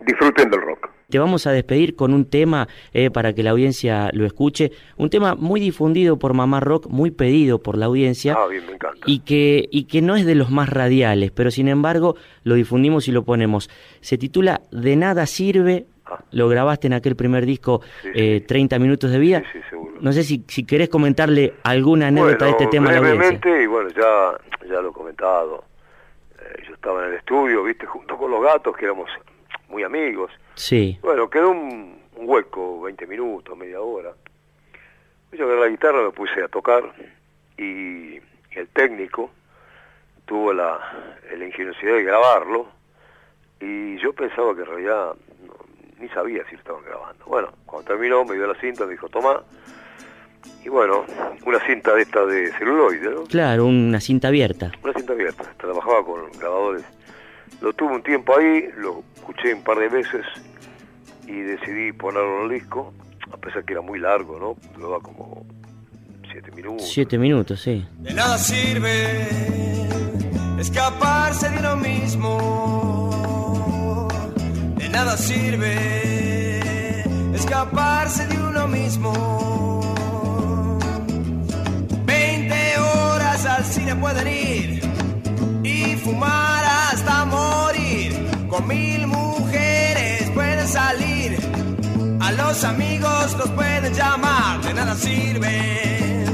disfruten 0.04 0.50
del 0.50 0.62
rock. 0.62 0.99
Te 1.10 1.18
vamos 1.20 1.48
a 1.48 1.52
despedir 1.52 1.96
con 1.96 2.14
un 2.14 2.26
tema 2.26 2.68
eh, 2.94 3.10
para 3.10 3.34
que 3.34 3.42
la 3.44 3.50
audiencia 3.52 4.10
lo 4.14 4.26
escuche, 4.26 4.72
un 4.98 5.10
tema 5.10 5.36
muy 5.36 5.60
difundido 5.60 6.18
por 6.20 6.34
Mamá 6.34 6.60
Rock, 6.60 6.88
muy 6.88 7.10
pedido 7.12 7.60
por 7.60 7.78
la 7.78 7.88
audiencia 7.88 8.36
Ah, 8.38 8.48
bien, 8.48 8.66
me 8.68 8.74
encanta. 8.74 9.00
y 9.08 9.20
que, 9.20 9.68
y 9.72 9.86
que 9.86 10.02
no 10.02 10.16
es 10.16 10.26
de 10.26 10.36
los 10.36 10.52
más 10.52 10.70
radiales, 10.70 11.32
pero 11.32 11.50
sin 11.52 11.68
embargo 11.68 12.16
lo 12.44 12.56
difundimos 12.56 13.08
y 13.08 13.12
lo 13.12 13.24
ponemos. 13.24 13.70
Se 14.02 14.18
titula 14.18 14.62
De 14.72 14.96
nada 14.96 15.26
sirve, 15.26 15.86
Ah. 16.12 16.24
lo 16.32 16.48
grabaste 16.50 16.88
en 16.88 16.94
aquel 16.94 17.16
primer 17.16 17.46
disco 17.46 17.82
Sí, 18.02 18.10
eh, 18.16 18.42
30 18.48 18.80
minutos 18.80 19.12
de 19.12 19.20
vida. 19.20 19.44
Sí, 19.52 19.60
sí, 19.60 19.66
seguro. 19.70 19.94
No 20.02 20.12
sé 20.12 20.24
si, 20.24 20.44
si 20.48 20.64
querés 20.66 20.90
comentarle 20.90 21.54
alguna 21.64 22.08
anécdota 22.08 22.46
de 22.46 22.52
este 22.52 22.66
tema 22.68 22.90
a 22.90 22.94
la 22.94 23.10
audiencia. 23.12 23.62
y 23.62 23.68
bueno, 23.68 23.90
ya, 23.90 24.68
ya 24.68 24.82
lo 24.82 24.90
he 24.90 24.94
comentado. 24.94 25.66
Eh, 26.40 26.64
yo 26.68 26.74
estaba 26.74 27.04
en 27.06 27.12
el 27.12 27.18
estudio, 27.18 27.64
viste, 27.64 27.86
junto 27.86 28.18
con 28.18 28.32
los 28.32 28.42
gatos, 28.44 28.76
que 28.76 28.86
éramos 28.86 29.08
muy 29.70 29.84
amigos. 29.84 30.32
Sí, 30.56 30.98
Bueno, 31.02 31.30
quedó 31.30 31.52
un, 31.52 32.00
un 32.16 32.30
hueco, 32.30 32.82
20 32.82 33.08
minutos, 33.08 33.58
media 33.58 33.80
hora. 33.82 34.12
Yo 35.32 35.46
agarré 35.46 35.62
la 35.62 35.68
guitarra, 35.68 36.02
me 36.04 36.12
puse 36.12 36.44
a 36.44 36.48
tocar 36.48 36.84
y 37.58 38.16
el 38.52 38.68
técnico 38.74 39.30
tuvo 40.26 40.54
la, 40.54 40.80
la 41.38 41.46
ingeniosidad 41.46 41.94
de 41.94 42.04
grabarlo 42.04 42.68
y 43.62 43.98
yo 44.00 44.14
pensaba 44.14 44.54
que 44.56 44.62
en 44.62 44.68
realidad 44.68 45.14
no, 45.46 45.54
ni 46.00 46.10
sabía 46.10 46.44
si 46.46 46.54
lo 46.54 46.60
estaban 46.60 46.84
grabando. 46.84 47.26
Bueno, 47.26 47.50
cuando 47.66 47.88
terminó 47.92 48.26
me 48.26 48.36
dio 48.36 48.48
la 48.48 48.60
cinta, 48.60 48.86
me 48.86 48.92
dijo, 48.92 49.08
toma. 49.10 49.44
Y 50.64 50.70
bueno, 50.70 51.06
una 51.46 51.60
cinta 51.66 51.94
de 51.94 52.02
esta 52.02 52.26
de 52.26 52.52
celuloide, 52.54 53.12
¿no? 53.12 53.24
claro, 53.26 53.66
una 53.66 54.00
cinta 54.00 54.30
abierta. 54.30 54.72
Una 54.84 54.94
cinta 54.94 55.14
abierta, 55.14 55.44
trabajaba 55.58 56.04
con 56.04 56.32
grabadores. 56.40 56.84
Lo 57.62 57.74
tuve 57.74 57.96
un 57.96 58.04
tiempo 58.04 58.38
ahí, 58.38 58.70
lo 58.78 59.04
escuché 59.16 59.54
un 59.54 59.64
par 59.64 59.78
de 59.80 59.90
veces 59.90 60.26
y 61.28 61.42
decidí 61.42 61.92
ponerlo 61.92 62.46
en 62.46 62.52
el 62.52 62.60
disco, 62.60 62.94
a 63.32 63.38
pesar 63.38 63.66
que 63.66 63.74
era 63.74 63.82
muy 63.82 64.00
largo, 64.00 64.40
¿no? 64.40 64.56
Duraba 64.78 65.02
como 65.02 65.46
siete 66.32 66.52
minutos. 66.52 66.90
Siete 66.90 67.18
minutos, 67.18 67.60
sí. 67.62 67.86
De 68.00 68.14
nada 68.14 68.38
sirve 68.38 69.28
escaparse 70.60 71.50
de 71.50 71.60
uno 71.60 71.76
mismo. 71.76 72.38
De 74.78 74.90
nada 74.90 75.18
sirve 75.18 77.02
escaparse 77.36 78.26
de 78.28 78.38
uno 78.38 78.68
mismo. 78.68 79.12
Veinte 82.06 82.78
horas 82.80 83.46
al 83.46 83.66
cine 83.66 83.96
pueden 83.96 84.28
ir 84.28 84.79
hasta 87.00 87.26
morir. 87.26 88.12
Con 88.50 88.68
mil 88.68 89.08
mujeres 89.08 90.30
pueden 90.32 90.68
salir. 90.68 91.38
A 92.20 92.32
los 92.32 92.64
amigos 92.64 93.36
los 93.38 93.50
pueden 93.52 93.94
llamar. 93.94 94.62
De 94.62 94.74
nada 94.74 94.96
sirve 94.96 96.26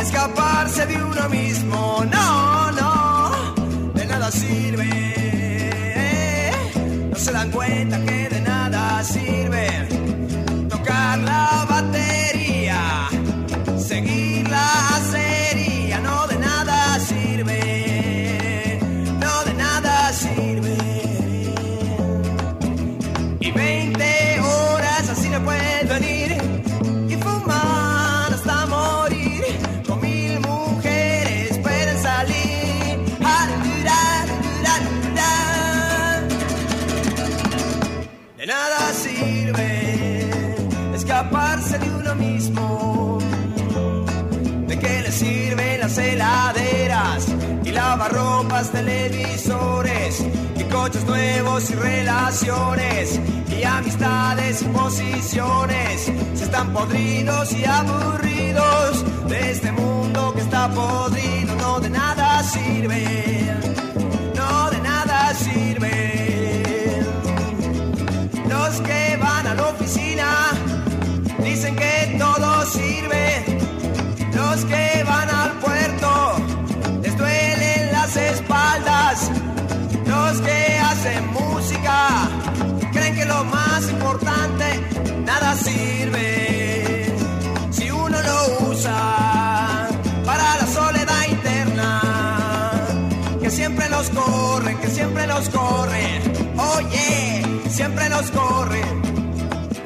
escaparse 0.00 0.86
de 0.86 1.02
uno 1.02 1.28
mismo. 1.28 2.04
No, 2.10 2.70
no, 2.72 3.92
de 3.94 4.06
nada 4.06 4.30
sirve. 4.30 4.90
No 7.10 7.16
se 7.16 7.32
dan 7.32 7.50
cuenta 7.50 8.00
que 8.04 8.17
lavarropas, 48.58 48.72
televisores 48.72 50.24
y 50.56 50.64
coches 50.64 51.04
nuevos 51.04 51.70
y 51.70 51.74
relaciones 51.74 53.20
y 53.50 53.62
amistades 53.64 54.62
y 54.62 54.64
posiciones? 54.66 56.12
Si 56.34 56.44
están 56.44 56.72
podridos 56.72 57.52
y 57.52 57.64
aburridos 57.64 59.04
de 59.28 59.50
este 59.50 59.72
mundo 59.72 60.32
que 60.34 60.40
está 60.40 60.68
podrido, 60.70 61.54
no 61.56 61.80
de 61.80 61.90
nada 61.90 62.42
sirve, 62.42 63.52
no 64.34 64.70
de 64.70 64.80
nada 64.80 65.34
sirve. 65.34 67.02
Los 68.48 68.80
que 68.80 69.18
van 69.20 69.46
a 69.46 69.54
la 69.54 69.68
oficina 69.68 70.50
dicen 71.42 71.76
que 71.76 72.16
todo 72.18 72.64
sirve. 72.66 73.44
Los 74.34 74.64
que 74.64 74.87
lo 83.38 83.44
más 83.44 83.88
importante 83.88 84.66
nada 85.24 85.54
sirve. 85.54 87.06
Si 87.70 87.88
uno 87.90 88.16
lo 88.30 88.68
usa 88.70 89.88
para 90.24 90.56
la 90.60 90.66
soledad 90.66 91.22
interna, 91.28 91.90
que 93.40 93.50
siempre 93.50 93.88
los 93.90 94.10
corren, 94.10 94.76
que 94.78 94.88
siempre 94.88 95.26
los 95.28 95.48
corren. 95.50 96.18
Oye, 96.76 97.42
siempre 97.68 98.08
los 98.08 98.26
corren. 98.32 98.94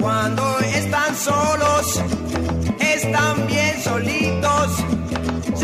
Cuando 0.00 0.42
están 0.60 1.14
solos, 1.14 1.86
están 2.94 3.46
bien 3.46 3.74
solitos. 3.82 4.68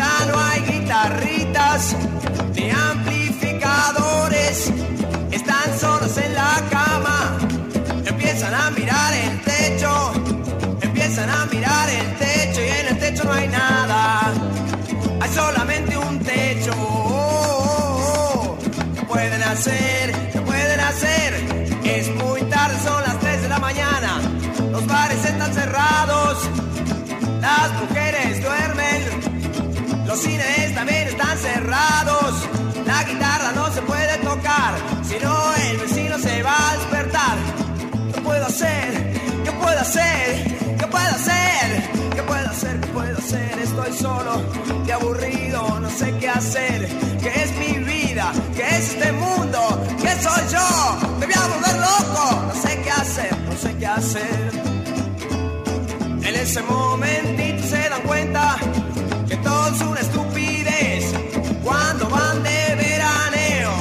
Ya 0.00 0.14
no 0.28 0.34
hay 0.46 0.60
guitarritas 0.72 1.96
ni 2.54 2.70
amplificadores. 2.70 3.17
hacer, 46.38 46.88
que 47.20 47.28
es 47.42 47.50
mi 47.56 47.84
vida, 47.84 48.32
que 48.54 48.62
es 48.62 48.90
este 48.90 49.10
mundo, 49.10 49.60
que 50.00 50.10
soy 50.22 50.42
yo. 50.52 50.68
Me 51.18 51.26
voy 51.26 51.34
a 51.34 51.46
volver 51.52 51.76
loco, 51.88 52.24
no 52.48 52.54
sé 52.62 52.80
qué 52.84 52.90
hacer, 52.90 53.36
no 53.48 53.56
sé 53.56 53.74
qué 53.76 53.86
hacer. 53.86 54.50
En 56.28 56.34
ese 56.36 56.62
momentito 56.62 57.62
se 57.66 57.88
dan 57.88 58.02
cuenta 58.02 58.56
que 59.28 59.36
todo 59.38 59.66
es 59.74 59.80
una 59.80 60.00
estupidez 60.00 61.12
cuando 61.64 62.08
van 62.08 62.42
de 62.44 62.74
veraneo 62.76 63.74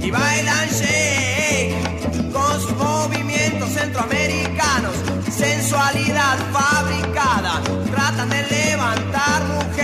y 0.00 0.10
bailan 0.10 0.68
shake 0.70 2.32
con 2.32 2.60
sus 2.60 2.74
movimientos 2.76 3.68
centroamericanos, 3.70 4.94
sensualidad 5.30 6.38
fabricada, 6.54 7.60
tratan 7.92 8.30
de 8.30 8.42
levantar 8.44 9.44
mujeres 9.44 9.75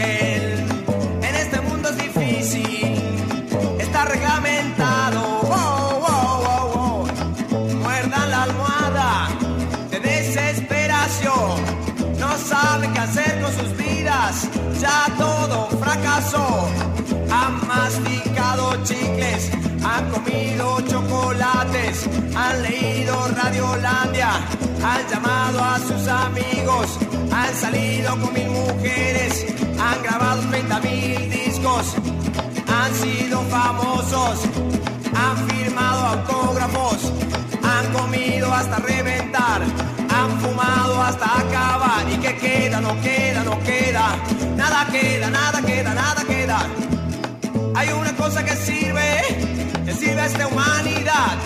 lo 0.00 0.29
han 20.00 20.10
comido 20.10 20.80
chocolates, 20.88 22.08
han 22.34 22.62
leído 22.62 23.28
Radiolandia, 23.36 24.30
han 24.82 25.08
llamado 25.10 25.62
a 25.62 25.78
sus 25.78 26.08
amigos, 26.08 26.86
han 27.32 27.54
salido 27.54 28.18
con 28.18 28.32
mil 28.32 28.48
mujeres, 28.48 29.46
han 29.78 30.02
grabado 30.02 30.40
30 30.48 30.80
mil 30.80 31.30
discos, 31.30 31.94
han 32.66 32.94
sido 32.94 33.42
famosos, 33.42 34.40
han 35.14 35.36
firmado 35.48 36.06
autógrafos, 36.06 37.12
han 37.62 37.92
comido 37.92 38.52
hasta 38.52 38.76
reventar, 38.78 39.60
han 39.62 40.40
fumado 40.40 41.02
hasta 41.02 41.26
acabar. 41.40 42.08
¿Y 42.10 42.16
qué 42.16 42.36
queda? 42.36 42.80
No 42.80 42.98
queda, 43.02 43.44
no 43.44 43.58
queda, 43.62 44.16
nada 44.56 44.86
queda, 44.90 45.30
nada 45.30 45.60
queda, 45.62 45.94
nada 45.94 46.24
queda. 46.24 46.66
Hay 47.74 47.88
una 47.92 48.14
cosa 48.16 48.44
que 48.44 48.56
sirve, 48.56 49.69
sirve 50.00 50.20
a 50.22 50.26
esta 50.26 50.46
humanidad. 50.46 51.36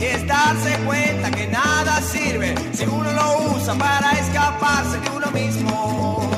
Es 0.00 0.26
darse 0.26 0.76
cuenta 0.84 1.30
que 1.30 1.46
nada 1.46 2.02
sirve 2.02 2.54
si 2.72 2.84
uno 2.84 3.10
lo 3.12 3.56
usa 3.56 3.74
para 3.74 4.10
escaparse 4.12 4.98
de 5.00 5.10
uno 5.16 5.30
mismo. 5.30 6.30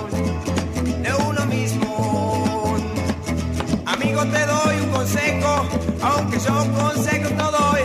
De 1.02 1.12
uno 1.28 1.44
mismo. 1.46 2.76
Amigo, 3.86 4.24
te 4.26 4.46
doy 4.46 4.76
un 4.84 4.90
consejo, 4.90 5.52
aunque 6.00 6.38
yo 6.38 6.54
consejos 6.78 7.32
no 7.32 7.50
doy. 7.50 7.82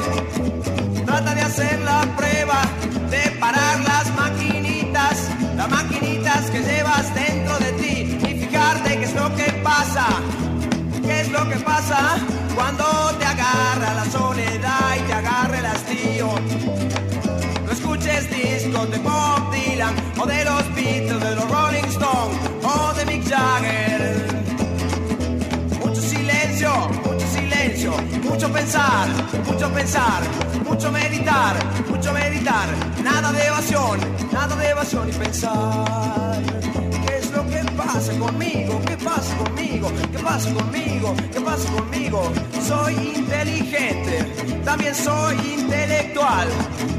Trata 1.06 1.34
de 1.34 1.42
hacer 1.42 1.80
la 1.82 2.02
prueba 2.16 2.62
de 3.10 3.24
parar 3.40 3.80
las 3.80 4.06
maquinitas, 4.16 5.30
las 5.56 5.70
maquinitas 5.70 6.42
que 6.52 6.60
llevas 6.62 7.14
dentro 7.16 7.58
de 7.58 7.72
ti 7.82 8.20
y 8.28 8.46
fijarte 8.46 9.00
qué 9.00 9.06
es 9.06 9.16
lo 9.16 9.36
que 9.36 9.52
pasa. 9.64 10.06
¿Qué 11.02 11.22
es 11.22 11.30
lo 11.32 11.50
que 11.50 11.58
pasa 11.58 12.18
cuando 12.56 13.03
la 13.94 14.06
soledad 14.06 14.96
y 14.98 15.02
te 15.08 15.14
agarra 15.14 15.58
el 15.58 15.66
hastío? 15.66 16.28
No 17.66 17.72
escuches 17.72 18.30
discos 18.30 18.90
de 18.92 18.98
Bob 19.00 19.52
Dylan 19.52 19.96
o 20.20 20.26
de 20.26 20.46
los 20.46 20.76
Beatles, 20.76 21.20
de 21.20 21.36
los 21.36 21.50
Rolling 21.50 21.88
Stones 21.90 22.38
o 22.64 22.94
de 22.94 23.06
Mick 23.06 23.28
Jagger. 23.28 24.44
Mucho 25.84 26.02
silencio, 26.02 26.72
mucho 27.06 27.28
silencio, 27.28 27.94
mucho 28.24 28.52
pensar, 28.52 29.08
mucho 29.46 29.70
pensar, 29.74 30.22
mucho 30.70 30.92
meditar, 30.92 31.56
mucho 31.90 32.14
meditar. 32.14 32.68
Nada 33.04 33.32
de 33.32 33.46
evasión, 33.46 34.00
nada 34.32 34.56
de 34.56 34.70
evasión 34.70 35.10
y 35.10 35.12
pensar. 35.12 36.83
Pasa 37.86 38.14
conmigo? 38.18 38.82
¿Qué 38.86 38.98
pasa 38.98 39.38
conmigo? 39.38 39.92
¿Qué 40.12 40.20
pasa 40.20 40.54
conmigo? 40.54 41.16
¿Qué 41.32 41.42
pasa 41.42 41.72
conmigo? 41.72 42.32
Soy 42.68 42.94
inteligente, 43.16 44.16
también 44.64 44.96
soy 44.96 45.36
intelectual. 45.60 46.48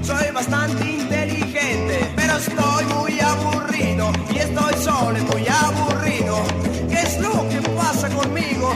Soy 0.03 0.31
bastante 0.33 0.91
inteligente, 0.91 2.13
pero 2.17 2.37
estoy 2.37 2.85
muy 2.97 3.21
aburrido 3.21 4.13
y 4.35 4.39
estoy 4.39 4.75
solo 4.83 5.19
muy 5.33 5.47
aburrido. 5.49 6.37
¿Qué 6.91 7.01
es 7.01 7.19
lo 7.19 7.49
que 7.49 7.61
pasa 7.77 8.09
conmigo? 8.11 8.75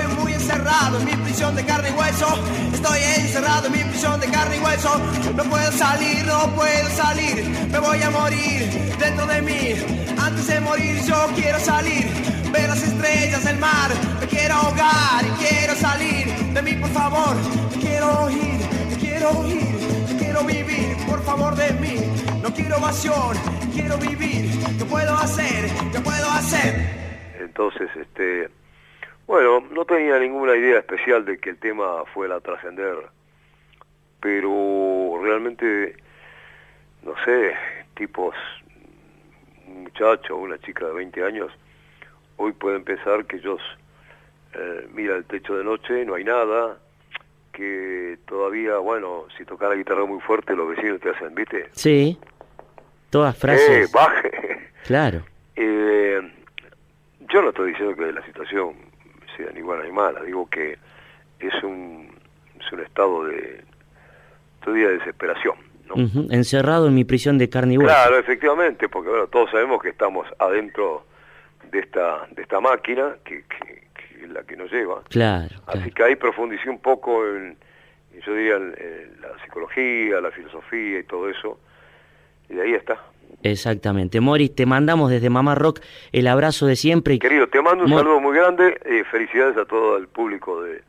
Estoy 0.00 0.16
muy 0.16 0.32
encerrado 0.32 0.98
en 0.98 1.04
mi 1.04 1.12
prisión 1.12 1.54
de 1.54 1.64
carne 1.64 1.90
y 1.90 1.92
hueso. 1.92 2.26
Estoy 2.72 2.98
encerrado 3.18 3.66
en 3.66 3.72
mi 3.72 3.84
prisión 3.84 4.20
de 4.20 4.28
carne 4.28 4.56
y 4.56 4.60
hueso. 4.60 5.00
No 5.36 5.44
puedo 5.44 5.72
salir, 5.72 6.24
no 6.26 6.54
puedo 6.54 6.88
salir. 6.90 7.68
Me 7.70 7.78
voy 7.78 8.02
a 8.02 8.10
morir 8.10 8.96
dentro 8.98 9.26
de 9.26 9.42
mí. 9.42 9.74
Antes 10.18 10.46
de 10.46 10.60
morir 10.60 11.02
yo 11.04 11.26
quiero 11.34 11.58
salir. 11.60 12.06
Ver 12.52 12.68
las 12.68 12.82
estrellas, 12.82 13.44
el 13.46 13.58
mar. 13.58 13.90
Me 14.20 14.26
quiero 14.26 14.54
ahogar 14.54 15.24
y 15.24 15.44
quiero 15.44 15.74
salir 15.74 16.26
de 16.54 16.62
mí, 16.62 16.74
por 16.74 16.90
favor. 16.90 17.36
Me 17.72 17.80
quiero 17.80 18.24
oír, 18.24 18.60
me 18.90 18.96
quiero 18.96 19.30
oír, 19.30 20.16
quiero 20.18 20.44
vivir, 20.44 20.96
por 21.06 21.22
favor 21.24 21.54
de 21.56 21.72
mí. 21.74 21.96
No 22.42 22.52
quiero 22.52 22.76
evasión, 22.76 23.36
quiero 23.72 23.98
vivir. 23.98 24.50
¿Qué 24.78 24.84
puedo 24.84 25.14
hacer? 25.16 25.70
¿Qué 25.92 26.00
puedo 26.00 26.30
hacer? 26.30 27.00
Entonces, 27.40 27.88
este, 28.00 28.48
bueno, 29.30 29.60
no 29.70 29.84
tenía 29.84 30.18
ninguna 30.18 30.56
idea 30.56 30.80
especial 30.80 31.24
de 31.24 31.38
que 31.38 31.50
el 31.50 31.58
tema 31.58 32.04
fuera 32.12 32.34
a 32.34 32.40
trascender, 32.40 32.96
pero 34.18 35.20
realmente, 35.22 35.94
no 37.04 37.14
sé, 37.24 37.54
tipos, 37.94 38.34
un 39.68 39.84
muchacho 39.84 40.34
o 40.36 40.40
una 40.40 40.58
chica 40.58 40.84
de 40.86 40.94
20 40.94 41.22
años, 41.24 41.52
hoy 42.38 42.50
pueden 42.50 42.82
pensar 42.82 43.24
que 43.26 43.36
ellos 43.36 43.60
eh, 44.54 44.88
mira 44.92 45.14
el 45.14 45.24
techo 45.24 45.56
de 45.56 45.62
noche, 45.62 46.04
no 46.04 46.14
hay 46.16 46.24
nada, 46.24 46.78
que 47.52 48.18
todavía, 48.26 48.78
bueno, 48.78 49.26
si 49.38 49.44
tocar 49.44 49.68
la 49.68 49.76
guitarra 49.76 50.06
muy 50.06 50.20
fuerte 50.22 50.56
los 50.56 50.70
vecinos 50.70 51.00
te 51.00 51.10
hacen, 51.10 51.32
¿viste? 51.36 51.68
Sí. 51.70 52.18
Todas 53.10 53.36
Eh, 53.36 53.38
frases. 53.38 53.92
baje. 53.92 54.30
Claro. 54.86 55.22
Eh, 55.54 56.20
yo 57.32 57.42
no 57.42 57.50
estoy 57.50 57.70
diciendo 57.70 57.94
que 57.94 58.10
la 58.10 58.26
situación 58.26 58.89
sea 59.36 59.50
ni 59.52 59.60
buena 59.62 59.84
ni 59.84 59.92
mala, 59.92 60.22
digo 60.22 60.48
que 60.48 60.78
es 61.38 61.62
un, 61.62 62.08
es 62.58 62.72
un 62.72 62.80
estado 62.80 63.24
de, 63.24 63.62
todavía 64.62 64.88
de 64.88 64.98
desesperación. 64.98 65.54
¿no? 65.86 65.94
Encerrado 66.32 66.86
en 66.86 66.94
mi 66.94 67.04
prisión 67.04 67.36
de 67.38 67.48
carne 67.48 67.74
y 67.74 67.78
hueso. 67.78 67.88
Claro, 67.92 68.18
efectivamente, 68.18 68.88
porque 68.88 69.08
bueno, 69.10 69.26
todos 69.26 69.50
sabemos 69.50 69.82
que 69.82 69.88
estamos 69.88 70.26
adentro 70.38 71.04
de 71.72 71.80
esta, 71.80 72.26
de 72.30 72.42
esta 72.42 72.60
máquina 72.60 73.16
que, 73.24 73.42
que- 73.44 73.80
que 73.94 74.24
es 74.24 74.30
la 74.30 74.42
que 74.44 74.56
nos 74.56 74.70
lleva. 74.70 75.02
Claro, 75.08 75.48
Así 75.66 75.78
claro. 75.78 75.94
que 75.94 76.02
ahí 76.04 76.16
profundicé 76.16 76.68
un 76.70 76.78
poco 76.80 77.26
en, 77.26 77.56
yo 78.24 78.34
diría, 78.34 78.56
en, 78.56 78.74
en 78.78 79.20
la 79.20 79.28
psicología, 79.42 80.20
la 80.20 80.30
filosofía 80.30 81.00
y 81.00 81.04
todo 81.04 81.28
eso, 81.28 81.58
y 82.48 82.54
de 82.54 82.62
ahí 82.62 82.74
está. 82.74 83.00
Exactamente. 83.42 84.20
Morris, 84.20 84.54
te 84.54 84.66
mandamos 84.66 85.10
desde 85.10 85.30
Mamá 85.30 85.54
Rock 85.54 85.80
el 86.12 86.26
abrazo 86.26 86.66
de 86.66 86.76
siempre. 86.76 87.14
y- 87.14 87.18
Querido, 87.18 87.48
te 87.48 87.60
mando 87.62 87.84
un 87.84 87.90
saludo 87.90 88.20
muy 88.20 88.36
grande, 88.36 88.78
eh, 88.84 89.04
felicidades 89.10 89.56
a 89.56 89.64
todo 89.64 89.96
el 89.96 90.08
público 90.08 90.62
de 90.62 90.82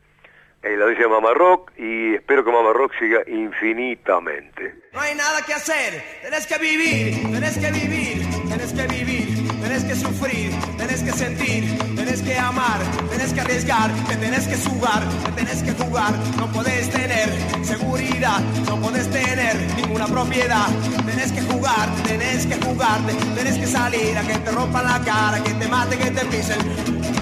eh, 0.63 0.75
la 0.77 0.83
audiencia 0.83 1.07
de 1.07 1.11
Mamá 1.13 1.33
Rock 1.33 1.71
y 1.77 2.13
espero 2.15 2.43
que 2.45 2.51
Mamá 2.51 2.71
Rock 2.73 2.91
siga 2.99 3.21
infinitamente. 3.27 4.75
No 4.93 4.99
hay 4.99 5.15
nada 5.15 5.41
que 5.45 5.53
hacer, 5.53 6.03
tenés 6.21 6.45
que 6.45 6.57
vivir, 6.59 7.15
tenés 7.31 7.57
que 7.57 7.71
vivir, 7.71 8.27
tenés 8.49 8.73
que 8.73 8.87
vivir, 8.87 9.30
tenés 9.61 9.83
que 9.83 9.95
sufrir, 9.95 10.51
tenés 10.77 11.01
que 11.01 11.11
sentir, 11.11 11.77
tenés 11.95 12.21
que 12.21 12.37
amar, 12.37 12.79
tenés 13.09 13.33
que 13.33 13.41
arriesgar, 13.41 13.91
te 14.07 14.15
tenés 14.15 14.47
que 14.47 14.57
jugar, 14.57 15.03
te 15.25 15.31
tenés 15.31 15.63
que 15.63 15.71
jugar, 15.71 16.13
no 16.37 16.51
podés 16.51 16.89
tener 16.89 17.29
seguridad, 17.63 18.39
no 18.65 18.75
podés 18.81 19.09
tener 19.09 19.55
ninguna 19.75 20.07
propiedad, 20.07 20.67
tenés 21.05 21.31
que 21.31 21.41
jugar, 21.41 21.89
tenés 22.03 22.45
que 22.45 22.55
jugar, 22.65 22.99
tenés 23.35 23.57
que 23.57 23.67
salir 23.67 24.17
a 24.17 24.21
que 24.21 24.37
te 24.37 24.51
rompan 24.51 24.85
la 24.85 24.99
cara, 24.99 25.43
que 25.43 25.53
te 25.53 25.67
maten, 25.67 25.99
que 25.99 26.11
te 26.11 26.25
pisen, 26.25 26.59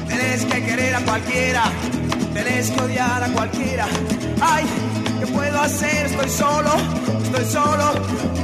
tenés 0.07 0.45
que 0.45 0.65
querer 0.65 0.95
a 0.95 1.01
cualquiera, 1.01 1.63
tenés 2.33 2.71
que 2.71 2.81
odiar 2.81 3.23
a 3.23 3.27
cualquiera, 3.27 3.85
ay, 4.41 4.65
¿qué 5.19 5.27
puedo 5.27 5.61
hacer? 5.61 6.05
Estoy 6.05 6.29
solo, 6.29 6.71
estoy 7.23 7.45
solo, 7.45 7.91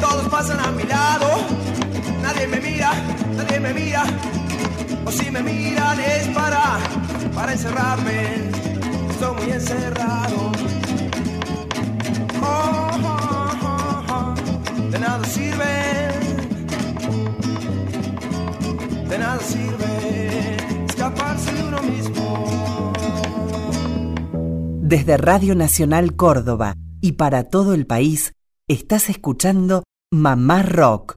todos 0.01 0.27
pasan 0.29 0.59
a 0.59 0.71
mi 0.71 0.83
lado, 0.83 1.27
nadie 2.25 2.47
me 2.47 2.59
mira, 2.59 2.91
nadie 3.37 3.59
me 3.59 3.73
mira, 3.73 4.03
o 5.05 5.11
si 5.11 5.29
me 5.31 5.41
miran 5.43 5.99
es 5.99 6.27
para, 6.29 6.79
para 7.35 7.51
encerrarme, 7.53 8.19
estoy 9.11 9.35
muy 9.35 9.51
encerrado. 9.51 10.51
Oh, 12.41 12.89
oh, 13.03 13.49
oh, 13.63 14.05
oh, 14.15 14.91
de 14.91 14.99
nada 14.99 15.23
sirve, 15.25 15.73
de 19.09 19.17
nada 19.17 19.39
sirve 19.39 20.57
escaparse 20.89 21.51
de 21.53 21.63
uno 21.63 21.81
mismo. 21.83 22.93
Desde 24.81 25.17
Radio 25.17 25.55
Nacional 25.55 26.15
Córdoba 26.15 26.75
y 27.01 27.13
para 27.13 27.49
todo 27.49 27.73
el 27.73 27.85
país, 27.85 28.33
estás 28.67 29.09
escuchando 29.09 29.83
Mamá 30.11 30.63
Rock. 30.63 31.15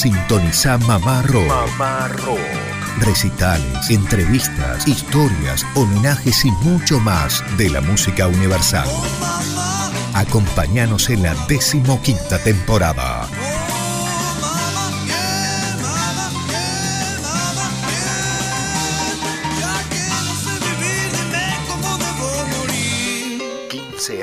Sintoniza 0.00 0.78
Mamá 0.78 1.20
Rock. 1.26 1.46
Mamá 1.46 2.08
Rock. 2.08 2.40
Recitales, 3.00 3.90
entrevistas, 3.90 4.88
historias, 4.88 5.66
homenajes 5.74 6.42
y 6.46 6.50
mucho 6.64 6.98
más 7.00 7.44
de 7.58 7.68
la 7.68 7.82
música 7.82 8.26
universal. 8.26 8.88
Acompáñanos 10.14 11.10
en 11.10 11.24
la 11.24 11.34
decimoquinta 11.46 12.38
temporada. 12.38 13.28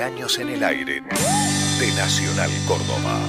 años 0.02 0.38
en 0.40 0.50
el 0.50 0.64
aire 0.64 1.02
de 1.02 1.88
Nacional 1.96 2.52
Córdoba. 2.68 3.20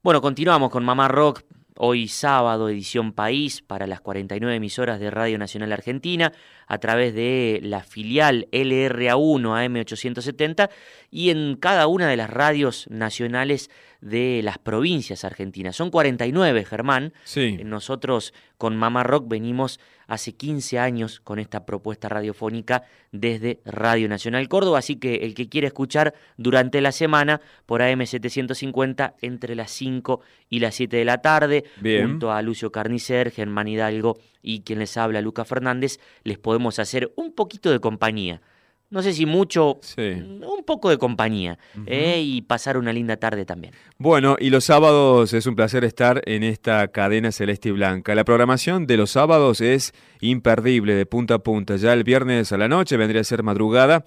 Bueno, 0.00 0.20
continuamos 0.22 0.70
con 0.70 0.84
Mamá 0.84 1.08
Rock. 1.08 1.42
Hoy 1.76 2.06
sábado, 2.06 2.68
edición 2.68 3.12
País, 3.12 3.62
para 3.62 3.88
las 3.88 4.00
49 4.00 4.54
emisoras 4.54 5.00
de 5.00 5.10
Radio 5.10 5.38
Nacional 5.38 5.72
Argentina, 5.72 6.32
a 6.68 6.78
través 6.78 7.14
de 7.14 7.58
la 7.64 7.82
filial 7.82 8.46
LRA1 8.52 9.42
AM870 9.42 10.70
y 11.10 11.30
en 11.30 11.56
cada 11.56 11.88
una 11.88 12.06
de 12.06 12.16
las 12.16 12.30
radios 12.30 12.86
nacionales 12.88 13.70
de 14.00 14.40
las 14.42 14.58
provincias 14.58 15.24
argentinas. 15.24 15.76
Son 15.76 15.90
49, 15.90 16.64
Germán. 16.64 17.12
Sí. 17.24 17.58
Nosotros 17.64 18.32
con 18.56 18.76
Mamá 18.76 19.02
Rock 19.02 19.28
venimos 19.28 19.80
hace 20.06 20.32
15 20.34 20.78
años 20.78 21.20
con 21.20 21.38
esta 21.38 21.66
propuesta 21.66 22.08
radiofónica 22.08 22.84
desde 23.12 23.60
Radio 23.64 24.08
Nacional 24.08 24.48
Córdoba, 24.48 24.78
así 24.78 24.96
que 24.96 25.16
el 25.16 25.34
que 25.34 25.48
quiere 25.48 25.66
escuchar 25.66 26.14
durante 26.36 26.80
la 26.80 26.92
semana 26.92 27.40
por 27.66 27.82
AM750 27.82 29.14
entre 29.20 29.54
las 29.54 29.70
5 29.70 30.20
y 30.48 30.60
las 30.60 30.74
7 30.76 30.96
de 30.96 31.04
la 31.04 31.18
tarde, 31.18 31.64
Bien. 31.80 32.08
junto 32.08 32.32
a 32.32 32.40
Lucio 32.42 32.72
Carnicer, 32.72 33.30
Germán 33.30 33.68
Hidalgo 33.68 34.18
y 34.42 34.60
quien 34.60 34.78
les 34.78 34.96
habla, 34.96 35.20
Luca 35.20 35.44
Fernández, 35.44 35.98
les 36.24 36.38
podemos 36.38 36.78
hacer 36.78 37.12
un 37.16 37.32
poquito 37.32 37.70
de 37.70 37.80
compañía. 37.80 38.40
No 38.90 39.02
sé 39.02 39.12
si 39.12 39.26
mucho, 39.26 39.78
Sí. 39.82 40.00
un 40.00 40.64
poco 40.64 40.88
de 40.88 40.96
compañía 40.96 41.58
¿eh? 41.86 42.22
y 42.24 42.40
pasar 42.40 42.78
una 42.78 42.90
linda 42.92 43.18
tarde 43.18 43.44
también. 43.44 43.74
Bueno, 43.98 44.36
y 44.40 44.48
los 44.48 44.64
sábados 44.64 45.34
es 45.34 45.46
un 45.46 45.54
placer 45.56 45.84
estar 45.84 46.22
en 46.24 46.42
esta 46.42 46.88
cadena 46.88 47.30
celeste 47.30 47.68
y 47.68 47.72
blanca. 47.72 48.14
La 48.14 48.24
programación 48.24 48.86
de 48.86 48.96
los 48.96 49.10
sábados 49.10 49.60
es 49.60 49.92
imperdible 50.22 50.94
de 50.94 51.04
punta 51.04 51.34
a 51.34 51.38
punta. 51.40 51.76
Ya 51.76 51.92
el 51.92 52.02
viernes 52.02 52.50
a 52.52 52.56
la 52.56 52.68
noche 52.68 52.96
vendría 52.96 53.20
a 53.20 53.24
ser 53.24 53.42
madrugada. 53.42 54.04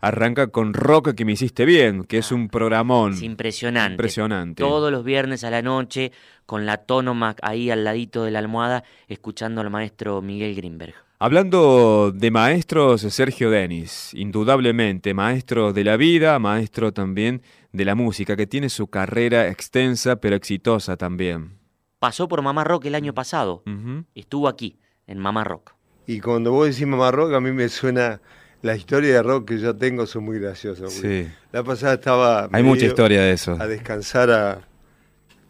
Arranca 0.00 0.48
con 0.48 0.74
Rock 0.74 1.14
que 1.14 1.24
me 1.24 1.32
hiciste 1.32 1.64
bien, 1.64 2.04
que 2.04 2.18
es 2.18 2.30
un 2.32 2.48
programón. 2.48 3.12
Es 3.14 3.22
impresionante. 3.22 3.92
Impresionante. 3.94 4.62
Todos 4.62 4.90
los 4.92 5.04
viernes 5.04 5.44
a 5.44 5.50
la 5.50 5.62
noche, 5.62 6.12
con 6.44 6.66
la 6.66 6.78
tónoma 6.78 7.36
ahí 7.40 7.70
al 7.70 7.84
ladito 7.84 8.24
de 8.24 8.30
la 8.32 8.40
almohada, 8.40 8.84
escuchando 9.08 9.60
al 9.62 9.70
maestro 9.70 10.20
Miguel 10.20 10.54
Grimberg. 10.56 10.94
Hablando 11.18 12.12
de 12.12 12.30
maestros, 12.30 13.02
Sergio 13.02 13.50
Denis, 13.50 14.10
indudablemente 14.14 15.14
maestro 15.14 15.72
de 15.72 15.84
la 15.84 15.96
vida, 15.96 16.38
maestro 16.38 16.92
también 16.92 17.42
de 17.72 17.84
la 17.84 17.94
música, 17.94 18.36
que 18.36 18.46
tiene 18.46 18.68
su 18.68 18.88
carrera 18.88 19.48
extensa 19.48 20.16
pero 20.16 20.36
exitosa 20.36 20.96
también. 20.96 21.58
Pasó 21.98 22.28
por 22.28 22.42
Mamá 22.42 22.64
Rock 22.64 22.86
el 22.86 22.94
año 22.94 23.14
pasado. 23.14 23.62
Ujú. 23.66 24.04
Estuvo 24.14 24.48
aquí, 24.48 24.78
en 25.06 25.18
Mamá 25.18 25.44
Rock. 25.44 25.74
Y 26.06 26.20
cuando 26.20 26.52
vos 26.52 26.68
decís 26.68 26.86
mamá 26.86 27.10
rock, 27.10 27.32
a 27.32 27.40
mí 27.40 27.50
me 27.52 27.68
suena 27.68 28.20
la 28.62 28.76
historia 28.76 29.14
de 29.14 29.22
rock 29.22 29.48
que 29.48 29.58
yo 29.58 29.74
tengo, 29.74 30.06
son 30.06 30.24
muy 30.24 30.38
graciosas. 30.38 30.92
Sí. 30.92 31.28
La 31.52 31.62
pasada 31.62 31.94
estaba. 31.94 32.48
Hay 32.52 32.62
mucha 32.62 32.86
historia 32.86 33.22
de 33.22 33.32
eso. 33.32 33.56
A 33.58 33.66
descansar 33.66 34.30
a, 34.30 34.60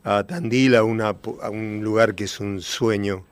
a 0.04 0.24
Tandil, 0.24 0.76
a, 0.76 0.84
una, 0.84 1.16
a 1.42 1.50
un 1.50 1.80
lugar 1.82 2.14
que 2.14 2.24
es 2.24 2.38
un 2.40 2.60
sueño, 2.60 3.24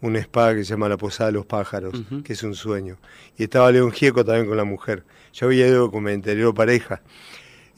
un 0.00 0.16
spa 0.16 0.54
que 0.54 0.64
se 0.64 0.70
llama 0.70 0.88
La 0.88 0.96
Posada 0.96 1.28
de 1.30 1.34
los 1.34 1.46
Pájaros, 1.46 1.94
que 2.24 2.32
es 2.34 2.42
un 2.42 2.54
sueño. 2.54 2.96
Y 3.38 3.44
estaba 3.44 3.70
León 3.72 3.90
Gieco 3.92 4.24
también 4.24 4.46
con 4.46 4.56
la 4.56 4.64
mujer. 4.64 5.04
Yo 5.32 5.46
había 5.46 5.66
ido 5.66 5.90
con 5.90 6.04
mi 6.04 6.12
anterior 6.12 6.54
pareja. 6.54 7.02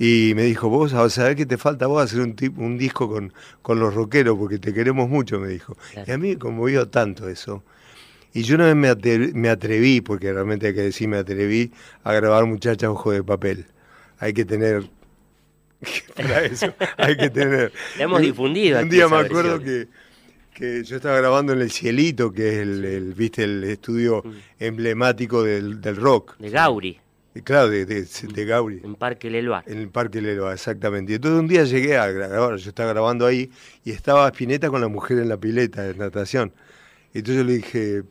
Y 0.01 0.33
me 0.37 0.43
dijo, 0.45 0.69
vos 0.69 0.93
a 0.95 1.09
saber 1.11 1.35
qué 1.35 1.45
te 1.47 1.59
falta 1.59 1.87
vos 1.89 2.03
hacer 2.03 2.21
un, 2.21 2.37
un 2.57 2.79
disco 2.79 3.09
con, 3.09 3.33
con 3.63 3.81
los 3.81 3.95
rockeros, 3.95 4.39
porque 4.39 4.59
te 4.59 4.73
queremos 4.73 5.09
mucho, 5.09 5.41
me 5.41 5.49
dijo. 5.49 5.77
Y 6.07 6.11
a 6.13 6.19
mí 6.19 6.29
me 6.31 6.39
conmovió 6.39 6.87
tanto 6.89 7.29
eso. 7.29 7.65
Y 8.33 8.43
yo 8.43 8.55
una 8.55 8.67
vez 8.67 8.77
me 8.77 8.91
atre- 8.91 9.33
me 9.33 9.49
atreví, 9.49 10.01
porque 10.01 10.33
realmente 10.33 10.69
hay 10.69 10.75
que 10.75 10.83
decir 10.83 11.09
me 11.09 11.17
atreví, 11.17 11.73
a 12.05 12.13
grabar 12.13 12.45
Muchacha 12.47 12.89
Ojo 12.91 13.11
de 13.11 13.25
Papel. 13.25 13.67
Hay 14.21 14.33
que 14.35 14.45
tener... 14.45 14.85
para 16.17 16.45
eso, 16.45 16.73
hay 16.97 17.17
que 17.17 17.31
tener... 17.31 17.73
La 17.99 18.05
hemos 18.05 18.21
difundido 18.21 18.81
Un 18.81 18.89
día 18.89 19.09
me 19.09 19.17
acuerdo 19.17 19.59
versión. 19.59 19.87
que, 19.87 19.89
que 20.59 20.83
yo 20.85 20.97
estaba 20.97 21.17
grabando 21.19 21.53
en 21.53 21.61
El 21.61 21.71
Cielito, 21.71 22.33
que 22.33 22.49
es 22.49 22.55
el, 22.59 22.85
el, 22.85 23.15
viste, 23.15 23.45
el 23.45 23.65
estudio 23.65 24.23
emblemático 24.59 25.43
del, 25.43 25.81
del 25.81 25.97
rock. 25.97 26.37
De 26.39 26.51
Gauri, 26.51 26.99
Y 27.35 27.43
claro, 27.43 27.69
de, 27.71 27.87
de, 27.87 28.03
de 28.05 28.45
Gauri. 28.45 28.81
en 28.83 28.95
Parque 28.97 29.31
Leloir. 29.31 29.63
En 29.67 29.79
el 29.79 29.89
Parque 29.89 30.21
Leloa, 30.21 30.53
exactamente. 30.55 31.13
Y 31.13 31.15
entonces 31.17 31.41
un 31.41 31.47
día 31.49 31.65
llegué 31.65 31.97
a 31.97 32.09
grabar, 32.09 32.57
yo 32.57 32.69
estaba 32.69 32.93
grabando 32.93 33.27
ahí, 33.27 33.51
y 33.85 33.93
estaba 33.93 34.27
Spinetta 34.29 34.69
con 34.71 34.81
la 34.81 34.89
mujer 34.89 35.19
en 35.19 35.29
la 35.29 35.37
pileta 35.37 35.83
de 35.83 35.95
natación. 35.95 36.53
Entonces 37.15 37.37
yo 37.37 37.45
le 37.45 37.53
dije, 37.57 38.03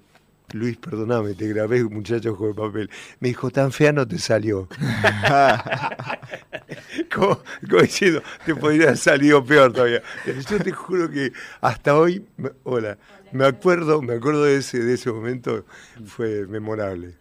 Luis, 0.53 0.77
perdóname, 0.77 1.33
te 1.33 1.45
grabé 1.49 1.83
muchacho 1.83 2.31
ojo 2.31 2.47
de 2.47 2.53
papel. 2.53 2.89
Me 3.19 3.27
dijo, 3.27 3.49
tan 3.51 3.71
fea 3.71 3.91
no 3.91 4.07
te 4.07 4.17
salió. 4.17 4.69
como, 7.13 7.41
como 7.69 7.81
diciendo, 7.81 8.21
te 8.45 8.55
podría 8.55 8.83
haber 8.85 8.97
salido 8.97 9.43
peor 9.43 9.73
todavía. 9.73 10.01
Pero 10.23 10.39
yo 10.41 10.59
te 10.59 10.71
juro 10.71 11.09
que 11.09 11.33
hasta 11.61 11.97
hoy, 11.97 12.25
me- 12.37 12.51
hola, 12.63 12.97
me 13.33 13.45
acuerdo, 13.45 14.01
me 14.01 14.13
acuerdo 14.15 14.45
de 14.45 14.57
ese, 14.57 14.79
de 14.79 14.93
ese 14.93 15.11
momento, 15.11 15.65
fue 16.05 16.47
memorable. 16.47 17.15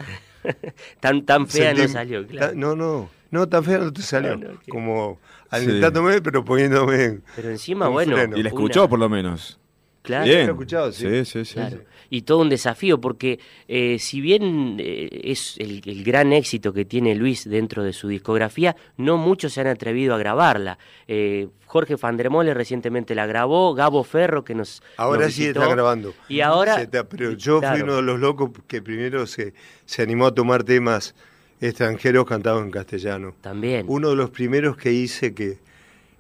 Tan, 1.01 1.27
tan 1.27 1.49
fea 1.49 1.75
no 1.75 1.89
salió, 1.89 2.25
claro. 2.25 2.53
No, 2.55 2.77
no, 2.77 3.11
no, 3.33 3.49
tan 3.49 3.65
fea 3.65 3.79
no 3.79 3.93
te 3.93 4.03
salió. 4.03 4.37
No, 4.37 4.53
no, 4.53 4.61
que- 4.61 4.71
Como 4.71 5.19
alentándome, 5.51 6.23
pero 6.23 6.45
poniéndome. 6.45 7.05
en- 7.05 7.25
Pero 7.35 7.51
encima, 7.51 7.87
con 7.87 7.95
bueno, 7.95 8.17
freno. 8.17 8.37
Y 8.37 8.43
la 8.45 8.51
Una- 8.51 8.61
escuchó 8.61 8.89
por 8.89 9.01
lo 9.01 9.09
menos. 9.09 9.59
Claro. 10.03 10.25
Bien. 10.25 10.47
Lo 10.47 10.53
he 10.53 10.55
escuchado, 10.55 10.93
sí. 10.93 11.09
Sí, 11.09 11.25
sí, 11.25 11.45
sí. 11.45 11.55
Claro. 11.55 11.81
Y 12.11 12.23
todo 12.23 12.39
un 12.39 12.49
desafío, 12.49 13.01
porque 13.01 13.39
eh, 13.69 13.99
si 13.99 14.21
bien 14.21 14.77
eh, 14.79 15.09
es 15.25 15.57
el, 15.59 15.83
el 15.85 16.05
gran 16.05 16.33
éxito 16.33 16.73
que 16.73 16.85
tiene 16.85 17.15
Luis 17.15 17.49
dentro 17.49 17.83
de 17.83 17.93
su 17.93 18.09
discografía, 18.09 18.77
no 18.97 19.17
muchos 19.17 19.53
se 19.55 19.61
han 19.61 19.67
atrevido 19.67 20.15
a 20.15 20.19
grabarla. 20.19 20.79
Eh, 21.09 21.49
Jorge 21.67 21.97
Fandremole 21.97 22.55
recientemente 22.55 23.15
la 23.15 23.27
grabó, 23.27 23.75
Gabo 23.75 24.05
Ferro 24.05 24.45
que 24.45 24.55
nos 24.55 24.83
Ahora 24.97 25.27
nos 25.27 25.35
sí 25.35 25.47
está 25.47 25.67
grabando. 25.69 26.15
Y 26.29 26.41
ahora... 26.41 26.81
Está- 26.81 27.09
pero 27.09 27.33
yo 27.33 27.59
claro, 27.61 27.75
fui 27.77 27.83
uno 27.83 27.97
de 27.97 28.03
los 28.03 28.21
locos 28.21 28.51
que 28.67 28.81
primero 28.83 29.27
se, 29.27 29.53
se 29.85 30.03
animó 30.03 30.27
a 30.27 30.35
tomar 30.35 30.63
temas 30.65 31.15
extranjeros 31.61 32.27
cantados 32.27 32.63
en 32.63 32.71
castellano. 32.71 33.35
También. 33.41 33.87
Uno 33.89 34.11
de 34.11 34.17
los 34.17 34.31
primeros 34.31 34.77
que 34.77 34.93
hice 34.93 35.35
que, 35.35 35.59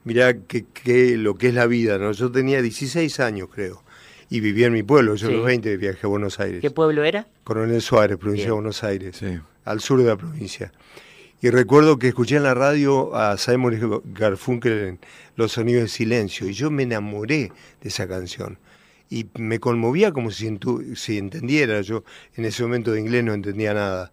mirá 0.05 0.35
que, 0.35 0.65
que 0.65 1.17
lo 1.17 1.35
que 1.35 1.49
es 1.49 1.55
la 1.55 1.67
vida, 1.67 1.99
¿no? 1.99 2.13
Yo 2.13 2.31
tenía 2.33 2.61
16 2.63 3.21
años, 3.21 3.49
creo, 3.53 3.83
y 4.31 4.41
vivía 4.41 4.67
en 4.67 4.73
mi 4.73 4.83
pueblo. 4.83 5.15
Yo 5.15 5.29
a 5.29 5.31
Sí. 5.31 5.37
los 5.37 5.47
20 5.47 5.77
viajé 5.77 6.01
a 6.07 6.09
Buenos 6.09 6.41
Aires. 6.41 6.61
¿Qué 6.61 6.71
pueblo 6.71 7.05
era? 7.05 7.27
Coronel 7.45 7.81
Suárez, 7.81 8.17
provincia 8.19 8.47
Bien. 8.47 8.51
de 8.51 8.55
Buenos 8.55 8.83
Aires, 8.85 9.17
Sí. 9.17 9.39
al 9.65 9.81
sur 9.81 9.99
de 10.01 10.07
la 10.07 10.17
provincia. 10.17 10.73
Y 11.43 11.51
recuerdo 11.51 11.99
que 11.99 12.09
escuché 12.09 12.37
en 12.37 12.45
la 12.45 12.55
radio 12.55 13.15
a 13.15 13.37
Simon 13.37 14.03
Garfunkel 14.07 14.73
en 14.73 14.99
Los 15.37 15.53
Sonidos 15.53 15.81
del 15.83 15.89
Silencio, 15.91 16.49
y 16.49 16.53
yo 16.55 16.71
me 16.71 16.85
enamoré 16.85 17.53
de 17.83 17.89
esa 17.89 18.09
canción. 18.09 18.59
Y 19.11 19.27
me 19.39 19.61
conmovía 19.61 20.11
como 20.13 20.31
si, 20.33 20.49
entu- 20.49 20.97
si 20.97 21.19
entendiera. 21.19 21.81
Yo 21.83 22.03
en 22.35 22.45
ese 22.47 22.63
momento 22.65 22.91
de 22.91 23.01
inglés 23.01 23.23
no 23.23 23.35
entendía 23.35 23.73
nada. 23.75 24.13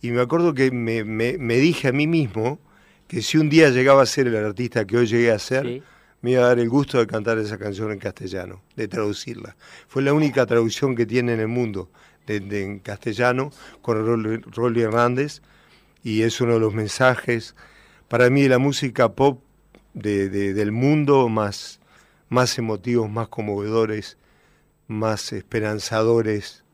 Y 0.00 0.10
me 0.10 0.20
acuerdo 0.22 0.54
que 0.54 0.72
me, 0.72 1.04
me- 1.04 1.38
me 1.38 1.56
dije 1.58 1.88
a 1.88 1.92
mí 1.92 2.06
mismo 2.08 2.58
que 3.06 3.22
si 3.22 3.38
un 3.38 3.48
día 3.48 3.68
llegaba 3.70 4.02
a 4.02 4.06
ser 4.06 4.26
el 4.26 4.34
artista 4.36 4.84
que 4.86 4.96
hoy 4.96 5.06
llegué 5.06 5.30
a 5.30 5.38
ser, 5.38 5.64
Sí. 5.66 5.82
Me 6.22 6.32
iba 6.32 6.44
a 6.44 6.48
dar 6.48 6.58
el 6.58 6.68
gusto 6.68 6.98
de 6.98 7.06
cantar 7.06 7.38
esa 7.38 7.58
canción 7.58 7.92
en 7.92 7.98
castellano, 7.98 8.62
de 8.76 8.88
traducirla. 8.88 9.56
Fue 9.88 10.02
la 10.02 10.12
única 10.14 10.46
traducción 10.46 10.94
que 10.96 11.04
tiene 11.06 11.34
en 11.34 11.40
el 11.40 11.48
mundo 11.48 11.90
de, 12.26 12.36
en 12.62 12.78
castellano 12.78 13.50
con 13.82 14.06
Rolly, 14.52 14.80
Hernández 14.80 15.42
y 16.04 16.22
es 16.22 16.40
uno 16.40 16.54
de 16.54 16.60
los 16.60 16.72
mensajes 16.74 17.54
para 18.08 18.30
mí 18.30 18.46
la 18.48 18.58
música 18.58 19.12
pop 19.12 19.42
de- 19.94 20.28
de- 20.28 20.54
del 20.54 20.72
mundo 20.72 21.28
más, 21.28 21.80
más 22.28 22.56
emotivos, 22.58 23.10
más 23.10 23.28
conmovedores, 23.28 24.16
más 24.86 25.32
esperanzadores, 25.32 26.64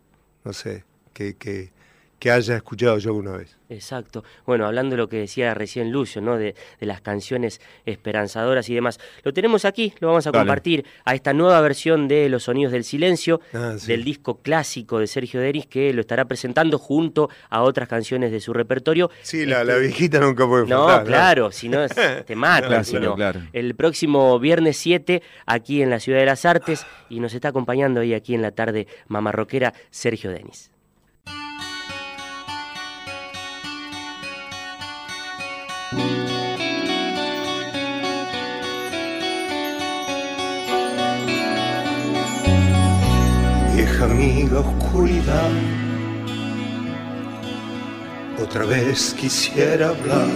no 0.45 0.53
sé, 0.53 0.85
que, 1.15 1.73
que 2.19 2.31
haya 2.31 2.57
escuchado 2.57 2.99
yo 2.99 3.11
alguna 3.11 3.37
vez. 3.37 3.57
Exacto. 3.71 4.25
Bueno, 4.47 4.67
hablando 4.67 4.93
de 4.97 4.97
lo 4.97 5.09
que 5.09 5.19
decía 5.19 5.53
recién 5.55 5.93
Lucio, 5.93 6.21
¿no? 6.23 6.37
De, 6.39 6.55
de 6.81 6.87
las 6.87 7.01
canciones 7.03 7.61
esperanzadoras 7.85 8.69
y 8.71 8.75
demás. 8.75 8.99
Lo 9.23 9.33
tenemos 9.35 9.65
aquí, 9.65 9.93
lo 10.01 10.09
vamos 10.09 10.27
a 10.27 10.31
Dale. 10.31 10.41
compartir 10.45 10.85
a 11.05 11.15
esta 11.15 11.33
nueva 11.35 11.61
versión 11.61 12.09
de 12.09 12.29
Los 12.29 12.45
Sonidos 12.45 12.73
del 12.73 12.85
Silencio, 12.85 13.41
Ah, 13.53 13.75
sí. 13.79 13.87
del 13.89 14.05
disco 14.05 14.39
clásico 14.41 14.99
de 14.99 15.07
Sergio 15.07 15.41
Denis, 15.41 15.67
que 15.67 15.93
lo 15.93 16.01
estará 16.01 16.25
presentando 16.25 16.79
junto 16.79 17.29
a 17.51 17.63
otras 17.63 17.89
canciones 17.89 18.33
de 18.33 18.41
su 18.41 18.53
repertorio. 18.53 19.11
Sí, 19.23 19.45
la, 19.47 19.63
la 19.65 19.77
viejita 19.77 20.19
nunca 20.19 20.47
puede 20.47 20.67
No, 20.67 20.87
faltar. 20.87 21.07
claro, 21.07 21.53
si 21.53 21.69
no 21.69 21.85
es- 21.85 21.93
te 22.27 22.35
matan. 22.37 22.69
Claro, 22.69 22.85
si 22.85 22.91
claro, 22.93 23.07
no. 23.11 23.15
claro. 23.17 23.41
El 23.53 23.75
próximo 23.75 24.39
viernes 24.39 24.77
7, 24.79 25.23
aquí 25.47 25.83
en 25.83 25.91
la 25.91 26.01
Ciudad 26.01 26.21
de 26.21 26.27
las 26.27 26.45
Artes, 26.47 26.87
y 27.11 27.21
nos 27.21 27.35
está 27.35 27.49
acompañando 27.49 28.01
hoy 28.01 28.15
aquí 28.15 28.35
en 28.35 28.43
la 28.43 28.53
tarde 28.53 28.87
mamarroquera 29.09 29.75
Sergio 29.91 30.31
Denis. 30.31 30.71
Vieja 43.75 44.05
amiga 44.05 44.61
oscuridad. 44.61 45.51
Otra 48.43 48.67
vez 48.67 49.15
quisiera 49.15 49.89
hablar, 49.89 50.29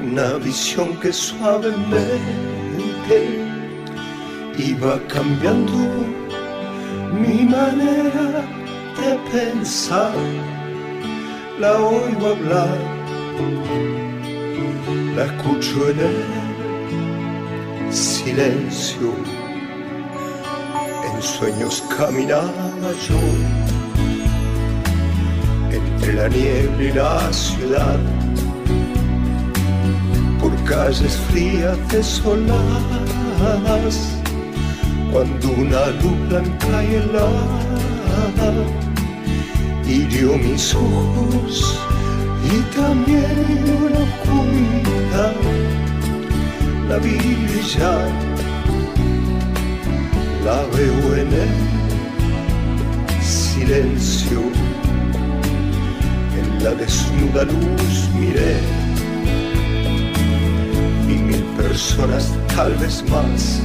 una 0.02 0.34
visión 0.34 1.00
que 1.00 1.13
suavemente 1.13 1.88
iba 4.58 5.00
cambiando 5.08 6.17
mi 7.28 7.44
manera 7.44 8.44
de 8.98 9.10
pensar. 9.32 10.13
La 11.60 11.72
oigo 11.74 12.28
hablar 12.28 12.98
la 15.16 15.26
escucho 15.26 15.90
en 15.90 16.00
el 16.00 16.18
silencio. 17.92 19.13
En 21.08 21.22
sueños 21.22 21.84
caminaba 21.98 22.92
yo 23.08 23.22
entre 25.72 26.13
la 26.13 26.28
niebla 26.30 26.84
y 26.84 26.92
la 26.94 27.34
ciudad, 27.34 28.00
por 30.40 30.54
calles 30.66 31.18
frías 31.32 31.78
desoladas, 31.92 32.48
cuando 35.12 35.50
una 35.50 35.88
luz 36.02 36.30
blanca 36.30 36.84
y 36.84 36.96
helada 36.96 38.52
hirió 39.88 40.38
mis 40.38 40.76
ojos 40.76 41.80
y 42.43 42.76
también 42.76 43.91
la 43.93 44.00
oscuridad. 44.00 45.34
La 46.89 46.98
vi 47.00 47.17
brillar, 47.17 48.10
la 50.46 50.63
veo 50.76 51.15
en 51.17 51.34
el 51.34 51.54
silencio, 53.22 54.39
en 56.39 56.63
la 56.63 56.72
desnuda 56.72 57.43
luz 57.43 58.10
miré 58.17 58.56
y 61.10 61.15
mil 61.28 61.43
personas 61.58 62.34
tal 62.56 62.74
vez 62.76 63.04
más, 63.10 63.62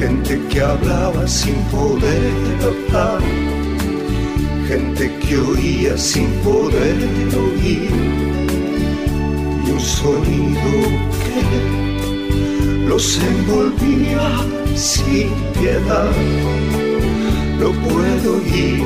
gente 0.00 0.40
que 0.48 0.60
hablaba 0.62 1.28
sin 1.28 1.56
poder 1.64 2.32
hablar 2.64 3.20
gente 4.70 5.12
que 5.18 5.36
oía 5.36 5.98
sin 5.98 6.30
poder 6.44 6.96
oír 7.46 7.90
y 9.66 9.70
un 9.70 9.80
sonido 9.80 10.70
que 11.24 11.42
los 12.88 13.18
envolvía 13.18 14.26
sin 14.76 15.30
piedad. 15.58 16.12
Lo 17.58 17.72
puedo 17.72 18.36
oír, 18.36 18.84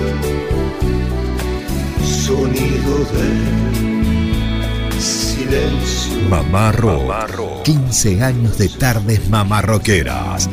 sonido 2.02 2.94
del 3.14 5.00
silencio. 5.00 6.28
Mamá 6.30 6.72
Rock. 6.72 7.62
15 7.64 8.22
años 8.22 8.58
de 8.58 8.68
tardes 8.68 9.28
mamarroqueras. 9.28 10.48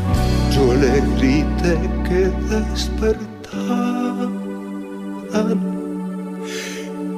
Le 0.80 1.02
grité 1.16 1.76
que 2.08 2.32
despertaran, 2.50 4.34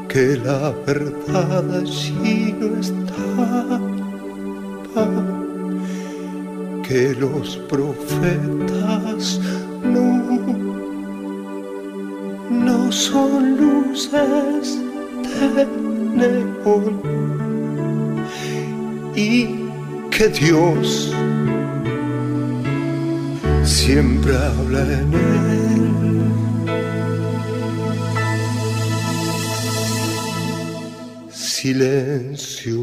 que 0.10 0.26
la 0.44 0.74
verdad 0.86 1.64
allí 1.78 2.56
no 2.60 2.68
estaba, 2.80 3.80
que 6.88 7.14
los 7.14 7.58
profetas 7.70 9.40
no, 9.84 10.08
no 12.50 12.92
son 12.92 13.56
luces 13.58 14.80
de 15.56 15.66
neón 16.18 17.02
y 19.16 19.48
que 20.10 20.28
Dios 20.28 21.14
siempre 23.66 24.36
habla 24.36 24.82
en 24.82 25.14
él. 25.14 25.44
Silencio. 31.32 32.82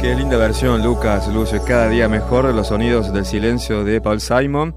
Qué 0.00 0.14
linda 0.14 0.36
versión, 0.36 0.82
Lucas, 0.82 1.26
Lucio. 1.28 1.64
Cada 1.64 1.88
día 1.88 2.08
mejor 2.08 2.44
los 2.54 2.68
sonidos 2.68 3.12
del 3.12 3.24
silencio 3.24 3.84
de 3.84 4.00
Paul 4.00 4.20
Simon. 4.20 4.74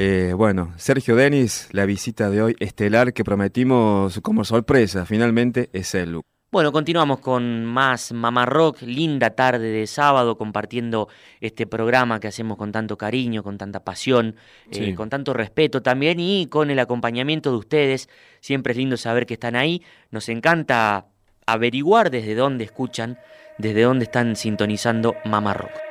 Eh, 0.00 0.32
bueno, 0.32 0.72
Sergio 0.76 1.16
Denis, 1.16 1.68
la 1.72 1.84
visita 1.84 2.30
de 2.30 2.40
hoy 2.40 2.56
estelar 2.60 3.12
que 3.12 3.24
prometimos 3.24 4.20
como 4.22 4.44
sorpresa, 4.44 5.04
finalmente 5.04 5.70
es 5.72 5.92
el 5.96 6.12
Lu. 6.12 6.22
Bueno, 6.52 6.70
continuamos 6.70 7.18
con 7.18 7.64
más 7.64 8.12
Mamá 8.12 8.46
Rock, 8.46 8.82
linda 8.82 9.30
tarde 9.30 9.72
de 9.72 9.88
sábado, 9.88 10.38
compartiendo 10.38 11.08
este 11.40 11.66
programa 11.66 12.20
que 12.20 12.28
hacemos 12.28 12.56
con 12.56 12.70
tanto 12.70 12.96
cariño, 12.96 13.42
con 13.42 13.58
tanta 13.58 13.82
pasión, 13.82 14.36
Sí. 14.70 14.84
eh, 14.90 14.94
con 14.94 15.10
tanto 15.10 15.34
respeto 15.34 15.82
también 15.82 16.20
y 16.20 16.46
con 16.46 16.70
el 16.70 16.78
acompañamiento 16.78 17.50
de 17.50 17.56
ustedes. 17.56 18.08
Siempre 18.40 18.74
es 18.74 18.76
lindo 18.76 18.96
saber 18.96 19.26
que 19.26 19.34
están 19.34 19.56
ahí. 19.56 19.82
Nos 20.12 20.28
encanta 20.28 21.06
averiguar 21.44 22.12
desde 22.12 22.36
dónde 22.36 22.62
escuchan, 22.62 23.18
desde 23.58 23.82
dónde 23.82 24.04
están 24.04 24.36
sintonizando 24.36 25.16
Mamá 25.24 25.54
Rock. 25.54 25.87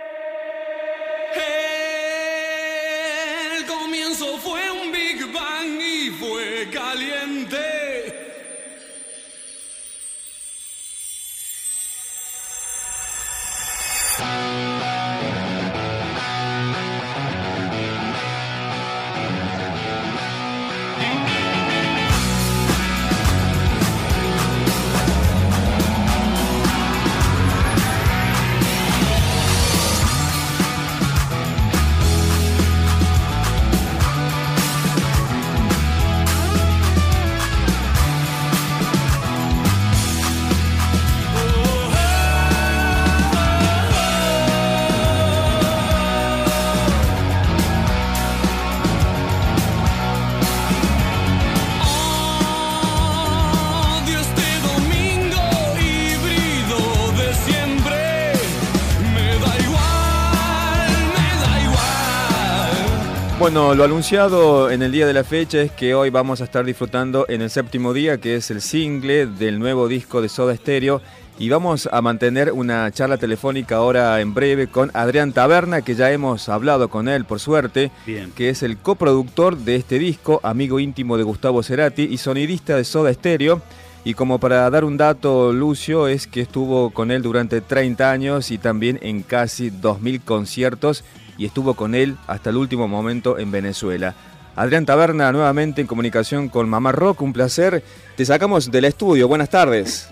Bueno, 63.58 63.74
lo 63.74 63.86
anunciado 63.86 64.70
en 64.70 64.84
el 64.84 64.92
día 64.92 65.08
de 65.08 65.14
la 65.14 65.24
fecha 65.24 65.60
es 65.60 65.72
que 65.72 65.96
hoy 65.96 66.12
vamos 66.12 66.42
a 66.42 66.44
estar 66.44 66.64
disfrutando 66.64 67.26
en 67.28 67.42
el 67.42 67.50
séptimo 67.50 67.92
día, 67.92 68.20
que 68.20 68.36
es 68.36 68.52
el 68.52 68.62
single 68.62 69.26
del 69.26 69.58
nuevo 69.58 69.88
disco 69.88 70.22
de 70.22 70.30
Soda 70.30 70.56
Stereo. 70.56 71.02
Y 71.40 71.50
vamos 71.50 71.90
a 71.92 72.04
mantener 72.04 72.52
una 72.52 72.92
charla 72.92 73.18
telefónica 73.18 73.78
ahora 73.78 74.22
en 74.22 74.36
breve 74.36 74.68
con 74.68 74.92
Adrián 74.94 75.34
Taberna, 75.34 75.82
que 75.82 75.96
ya 75.96 76.12
hemos 76.12 76.50
hablado 76.50 76.90
con 76.90 77.08
él, 77.08 77.26
por 77.26 77.40
suerte, 77.40 77.90
Bien. 78.06 78.32
que 78.36 78.50
es 78.50 78.62
el 78.62 78.78
coproductor 78.78 79.58
de 79.58 79.78
este 79.78 79.98
disco, 79.98 80.40
amigo 80.44 80.80
íntimo 80.80 81.18
de 81.18 81.24
Gustavo 81.24 81.64
Cerati 81.64 82.04
y 82.04 82.20
sonidista 82.20 82.76
de 82.76 82.84
Soda 82.84 83.12
Stereo. 83.12 83.64
Y 84.04 84.14
como 84.14 84.38
para 84.38 84.70
dar 84.70 84.86
un 84.86 84.98
dato, 84.98 85.52
Lucio, 85.52 86.08
es 86.08 86.28
que 86.28 86.42
estuvo 86.42 86.92
con 86.92 87.10
él 87.10 87.24
durante 87.24 87.62
30 87.62 88.12
años 88.12 88.52
y 88.52 88.60
también 88.60 89.00
en 89.02 89.24
casi 89.24 89.72
2.000 89.72 90.22
conciertos 90.24 91.04
y 91.38 91.46
estuvo 91.46 91.76
con 91.76 91.96
él 91.96 92.18
hasta 92.28 92.50
el 92.50 92.58
último 92.58 92.88
momento 92.88 93.38
en 93.38 93.52
Venezuela. 93.52 94.16
Adrián 94.56 94.86
Taberna, 94.86 95.32
nuevamente 95.32 95.82
en 95.82 95.88
comunicación 95.88 96.50
con 96.50 96.68
Mamá 96.68 96.92
Rock, 96.92 97.22
un 97.22 97.32
placer. 97.32 97.84
Te 98.16 98.26
sacamos 98.26 98.72
del 98.72 98.86
estudio, 98.86 99.28
buenas 99.28 99.50
tardes. 99.50 100.10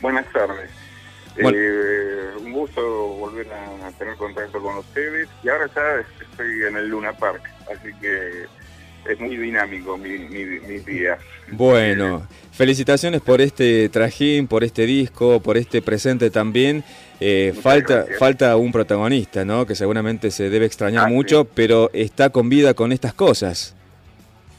Buenas 0.00 0.26
tardes. 0.32 0.70
Bueno. 1.42 1.58
Eh, 1.60 2.30
un 2.40 2.52
gusto 2.52 2.80
volver 2.80 3.48
a, 3.52 3.88
a 3.88 3.90
tener 3.92 4.16
contacto 4.16 4.60
con 4.60 4.76
ustedes. 4.78 5.28
Y 5.42 5.48
ahora 5.48 5.66
ya 5.74 6.24
estoy 6.24 6.62
en 6.68 6.76
el 6.76 6.88
Luna 6.88 7.12
Park, 7.12 7.42
así 7.72 7.92
que 8.00 8.46
es 9.08 9.18
muy 9.20 9.36
dinámico 9.36 9.96
mi, 9.98 10.10
mi- 10.18 10.60
mis 10.60 10.84
días. 10.86 11.18
Bueno, 11.52 12.26
felicitaciones 12.52 13.20
por 13.20 13.40
este 13.40 13.88
trajín, 13.88 14.46
por 14.46 14.62
este 14.64 14.86
disco, 14.86 15.40
por 15.40 15.56
este 15.56 15.82
presente 15.82 16.30
también. 16.30 16.84
Eh, 17.20 17.52
falta, 17.60 17.96
gracias. 17.96 18.18
falta 18.18 18.56
un 18.56 18.72
protagonista, 18.72 19.44
¿no? 19.44 19.66
Que 19.66 19.74
seguramente 19.74 20.30
se 20.30 20.48
debe 20.48 20.66
extrañar 20.66 21.04
Ah, 21.04 21.08
sí. 21.08 21.14
mucho, 21.14 21.44
pero 21.44 21.90
está 21.92 22.30
con 22.30 22.48
vida 22.48 22.72
con 22.74 22.92
estas 22.92 23.12
cosas. 23.14 23.74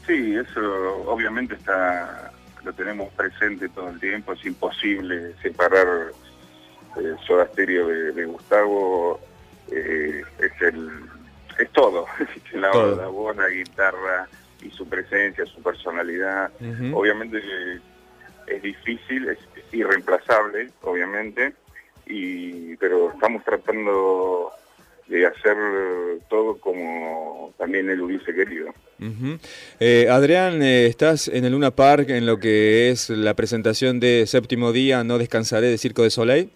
Sí, 0.06 0.34
eso 0.34 0.60
obviamente 1.06 1.54
está 1.54 2.30
lo 2.64 2.72
tenemos 2.72 3.12
presente 3.14 3.68
todo 3.70 3.88
el 3.88 3.98
tiempo. 3.98 4.32
Es 4.34 4.44
imposible 4.46 5.32
separar 5.42 5.86
eh, 6.96 7.14
Soda 7.26 7.46
Stereo 7.52 7.88
de, 7.88 8.12
de 8.12 8.24
Gustavo. 8.26 9.20
eh, 9.72 10.22
es 10.38 10.62
el 10.62 10.88
es 11.58 11.70
todo. 11.70 12.06
la, 12.54 12.70
Todo. 12.70 12.96
la 12.96 13.08
voz, 13.08 13.36
la 13.36 13.48
guitarra 13.48 14.28
y 14.62 14.70
su 14.70 14.88
presencia, 14.88 15.44
su 15.46 15.62
personalidad. 15.62 16.50
Obviamente 16.92 17.42
es 18.46 18.62
difícil, 18.62 19.28
es 19.28 19.38
irreemplazable, 19.72 20.70
obviamente, 20.82 21.54
y 22.06 22.76
pero 22.76 23.12
estamos 23.12 23.44
tratando 23.44 24.52
de 25.06 25.26
hacer 25.26 25.56
todo 26.28 26.58
como 26.58 27.52
también 27.58 27.90
él 27.90 28.00
hubiese 28.00 28.34
querido. 28.34 28.72
Eh, 29.80 30.06
Adrián, 30.08 30.62
eh, 30.62 30.86
estás 30.86 31.28
en 31.28 31.44
el 31.44 31.52
Luna 31.52 31.72
Park 31.72 32.08
en 32.10 32.24
lo 32.24 32.38
que 32.38 32.90
es 32.90 33.10
la 33.10 33.34
presentación 33.34 33.98
de 33.98 34.26
Séptimo 34.26 34.72
Día, 34.72 35.02
No 35.02 35.18
Descansaré 35.18 35.66
de 35.66 35.78
Circo 35.78 36.02
de 36.02 36.10
Soleil. 36.10 36.50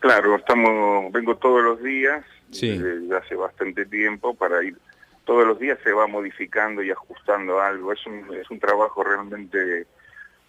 Claro, 0.00 0.36
estamos, 0.36 1.10
vengo 1.12 1.36
todos 1.36 1.62
los 1.62 1.82
días, 1.82 2.24
Sí. 2.50 2.78
desde 2.78 3.16
hace 3.16 3.34
bastante 3.34 3.86
tiempo, 3.86 4.34
para 4.34 4.62
ir, 4.62 4.76
todos 5.24 5.46
los 5.46 5.58
días 5.58 5.78
se 5.84 5.92
va 5.92 6.06
modificando 6.06 6.82
y 6.82 6.90
ajustando 6.90 7.60
algo, 7.60 7.92
es 7.92 8.04
un, 8.06 8.34
es 8.34 8.50
un 8.50 8.58
trabajo 8.58 9.04
realmente 9.04 9.86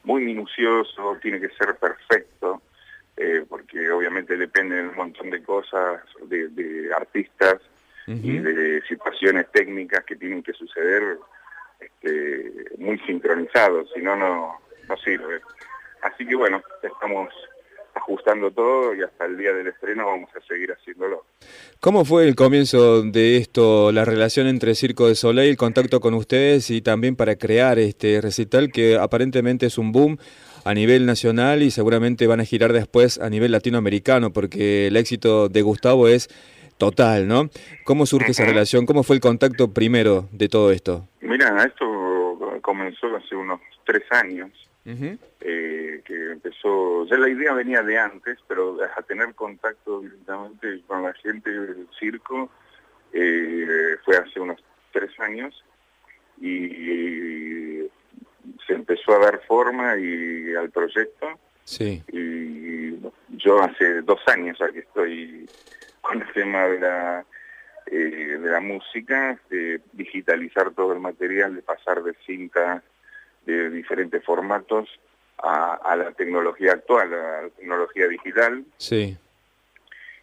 muy 0.04 0.24
minucioso, 0.24 1.18
tiene 1.22 1.40
que 1.40 1.50
ser 1.50 1.76
perfecto, 1.76 2.62
eh, 3.18 3.46
porque 3.48 3.92
obviamente 3.92 4.36
depende 4.36 4.78
de 4.78 4.88
un 4.88 4.96
montón 4.96 5.30
de 5.30 5.44
cosas, 5.44 6.02
de, 6.26 6.48
de 6.50 6.94
artistas 6.94 7.58
y 8.08 8.40
de 8.40 8.82
situaciones 8.90 9.50
técnicas 9.52 10.04
que 10.04 10.18
tienen 10.18 10.44
que 10.44 10.52
suceder 10.52 11.18
este, 11.80 12.66
muy 12.78 13.00
sincronizados, 13.00 13.90
si 13.94 14.02
no 14.02 14.16
no 14.18 14.98
sirve. 14.98 15.42
Así 16.02 16.26
que 16.26 16.36
bueno, 16.36 16.62
estamos 16.82 17.30
ajustando 18.02 18.52
todo 18.52 18.94
y 18.96 19.04
hasta 19.04 19.26
el 19.26 19.38
día 19.38 19.54
del 19.54 19.68
estreno 19.68 20.06
vamos 20.06 20.30
a 20.36 20.46
seguir 20.48 20.72
haciéndolo. 20.72 21.26
¿Cómo 21.80 22.06
fue 22.06 22.28
el 22.28 22.36
comienzo 22.36 23.02
de 23.04 23.38
esto, 23.38 23.92
la 23.92 24.06
relación 24.06 24.48
entre 24.48 24.76
Circo 24.76 25.08
de 25.08 25.16
Soleil, 25.16 25.50
el 25.50 25.58
contacto 25.58 26.00
con 26.00 26.14
ustedes 26.14 26.70
y 26.70 26.82
también 26.82 27.16
para 27.16 27.36
crear 27.36 27.80
este 27.80 28.22
recital 28.22 28.72
que 28.72 28.98
aparentemente 28.98 29.66
es 29.66 29.78
un 29.78 29.92
boom 29.92 30.18
a 30.64 30.74
nivel 30.74 31.06
nacional 31.06 31.64
y 31.64 31.72
seguramente 31.72 32.28
van 32.28 32.40
a 32.40 32.46
girar 32.46 32.74
después 32.74 33.20
a 33.20 33.30
nivel 33.30 33.52
latinoamericano 33.52 34.32
porque 34.32 34.88
el 34.88 34.98
éxito 34.98 35.50
de 35.50 35.62
Gustavo 35.62 36.08
es 36.08 36.30
total, 36.78 37.28
¿no? 37.28 37.50
¿Cómo 37.84 38.06
surge 38.06 38.32
esa 38.32 38.46
relación? 38.46 38.86
¿Cómo 38.86 39.04
fue 39.04 39.16
el 39.16 39.22
contacto 39.22 39.72
primero 39.72 40.28
de 40.32 40.50
todo 40.50 40.72
esto? 40.72 41.08
Mira, 41.22 41.56
esto 41.64 41.86
comenzó 42.62 43.08
hace 43.16 43.36
unos 43.36 43.60
tres 43.86 44.04
años, 44.12 44.50
eh, 44.86 46.02
que 46.06 46.32
empezó, 46.32 47.06
ya 47.06 47.18
la 47.18 47.30
idea 47.30 47.54
venía 47.54 47.84
de 47.84 47.98
antes, 48.00 48.38
pero 48.48 48.78
a 48.84 49.02
tener 49.04 49.34
contacto 49.36 50.02
directamente 50.02 50.82
con 50.88 51.04
la 51.04 51.14
gente 51.14 51.50
del 51.52 51.88
circo 52.00 52.50
eh, 53.14 53.96
fue 54.04 54.18
hace 54.18 54.40
unos 54.40 54.64
tres 54.92 55.12
años 55.20 55.64
y 56.40 57.82
se 58.66 58.74
empezó 58.74 59.14
a 59.14 59.20
dar 59.20 59.42
forma 59.46 59.98
y 59.98 60.56
al 60.56 60.70
proyecto 60.72 61.28
Sí. 61.64 62.04
y 62.12 62.96
yo 63.38 63.62
hace 63.62 64.02
dos 64.02 64.20
años 64.28 64.60
aquí 64.62 64.80
estoy 64.80 65.48
con 66.02 66.22
el 66.22 66.34
tema 66.34 66.66
de 66.66 66.80
la 66.80 67.26
eh, 67.88 68.38
de 68.42 68.50
la 68.50 68.60
música, 68.60 69.40
de 69.50 69.82
digitalizar 69.94 70.72
todo 70.72 70.94
el 70.94 71.00
material, 71.00 71.56
de 71.56 71.62
pasar 71.62 72.02
de 72.04 72.14
cintas 72.26 72.82
de 73.46 73.70
diferentes 73.70 74.24
formatos 74.24 74.88
a, 75.38 75.74
a 75.76 75.96
la 75.96 76.12
tecnología 76.12 76.74
actual, 76.74 77.14
a 77.14 77.42
la 77.44 77.50
tecnología 77.50 78.08
digital. 78.08 78.64
Sí. 78.78 79.18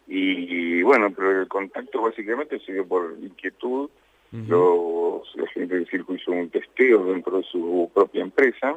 Y, 0.07 0.81
bueno, 0.81 1.11
pero 1.11 1.41
el 1.41 1.47
contacto 1.47 2.01
básicamente 2.01 2.59
se 2.59 2.73
dio 2.73 2.87
por 2.87 3.15
inquietud. 3.21 3.89
Los, 4.31 5.35
la 5.35 5.47
gente 5.47 5.73
del 5.75 5.87
circo 5.87 6.13
hizo 6.13 6.31
un 6.31 6.49
testeo 6.51 7.05
dentro 7.11 7.37
de 7.37 7.43
su 7.43 7.89
propia 7.93 8.21
empresa 8.21 8.75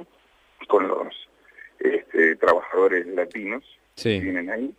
con 0.66 0.88
los 0.88 1.28
este, 1.78 2.36
trabajadores 2.36 3.06
latinos 3.08 3.62
Sí. 3.94 4.18
que 4.18 4.20
vienen 4.20 4.48
ahí 4.50 4.74